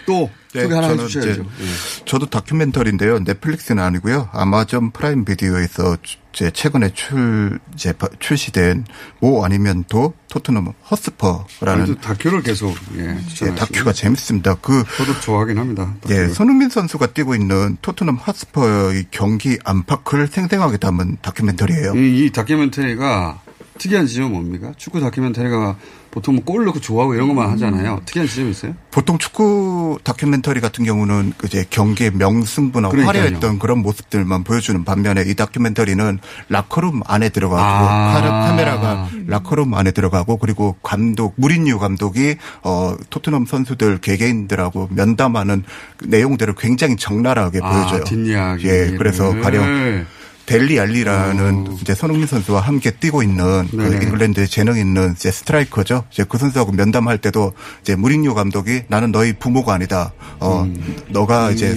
[0.07, 1.07] 또, 네, 소개 하나 저는.
[1.07, 2.05] 이제 예.
[2.07, 3.19] 저도 다큐멘터리인데요.
[3.21, 4.31] 넷플릭스는 아니고요.
[4.33, 8.85] 아마존 프라임 비디오에서 주- 제 최근에 출 이제 바- 출시된
[9.21, 13.55] 모 아니면 도 토트넘 핫스퍼라는 다큐를 계속 예, 예.
[13.55, 14.55] 다큐가 재밌습니다.
[14.63, 15.95] 그 저도 좋아하긴 합니다.
[16.11, 21.95] 예, 손흥민 선수가 뛰고 있는 토트넘 핫스퍼의 경기 안팎을 생생하게 담은 다큐멘터리예요.
[21.97, 23.43] 이, 이 다큐멘터리가
[23.79, 24.73] 특이한 지점은 뭡니까?
[24.77, 25.77] 축구 다큐멘터리가
[26.11, 28.01] 보통 뭐 골 넣고 좋아하고 이런 것만 하잖아요.
[28.07, 28.75] 특이한 지점이 있어요?
[28.91, 33.23] 보통 축구 다큐멘터리 같은 경우는 이제 경기의 명승부나 그러니까요.
[33.23, 38.13] 화려했던 그런 모습들만 보여주는 반면에 이 다큐멘터리는 라커룸 안에 들어가고 아.
[38.15, 45.65] 카메- 카메라가 라커룸 안에 들어가고 그리고 감독 무린유 감독이 어 토트넘 선수들 개개인들하고 면담하는
[45.99, 48.05] 그 내용들을 굉장히 적나라하게 아, 보여줘요.
[48.05, 48.67] 뒷이야기.
[48.67, 49.41] 예, 그래서 네.
[49.41, 50.07] 가령
[50.49, 54.07] 델리 알리라는 이제 손흥민 선수와 함께 뛰고 있는 그 네네.
[54.07, 56.05] 잉글랜드의 재능 있는 이제 스트라이커죠.
[56.11, 60.13] 이제 그 선수하고 면담할 때도 이제 무리뉴 감독이 나는 너희 부모가 아니다.
[60.41, 60.97] 어, 음.
[61.09, 61.75] 너가 이제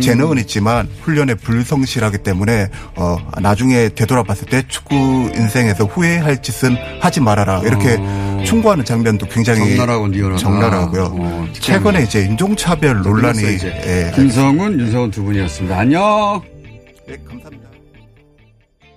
[0.00, 7.62] 재능은 있지만 훈련에 불성실하기 때문에 어, 나중에 되돌아봤을 때 축구 인생에서 후회할 짓은 하지 말아라.
[7.64, 7.96] 이렇게
[8.44, 10.40] 충고하는 장면도 굉장히 적나라하고 리얼하다.
[10.40, 11.08] 적나라하고요.
[11.12, 13.42] 어, 최근에 이제 인종차별 논란이.
[13.42, 15.76] 예, 김성훈, 윤성훈 두 분이었습니다.
[15.76, 16.40] 안녕.
[17.08, 17.61] 네, 감사합니다.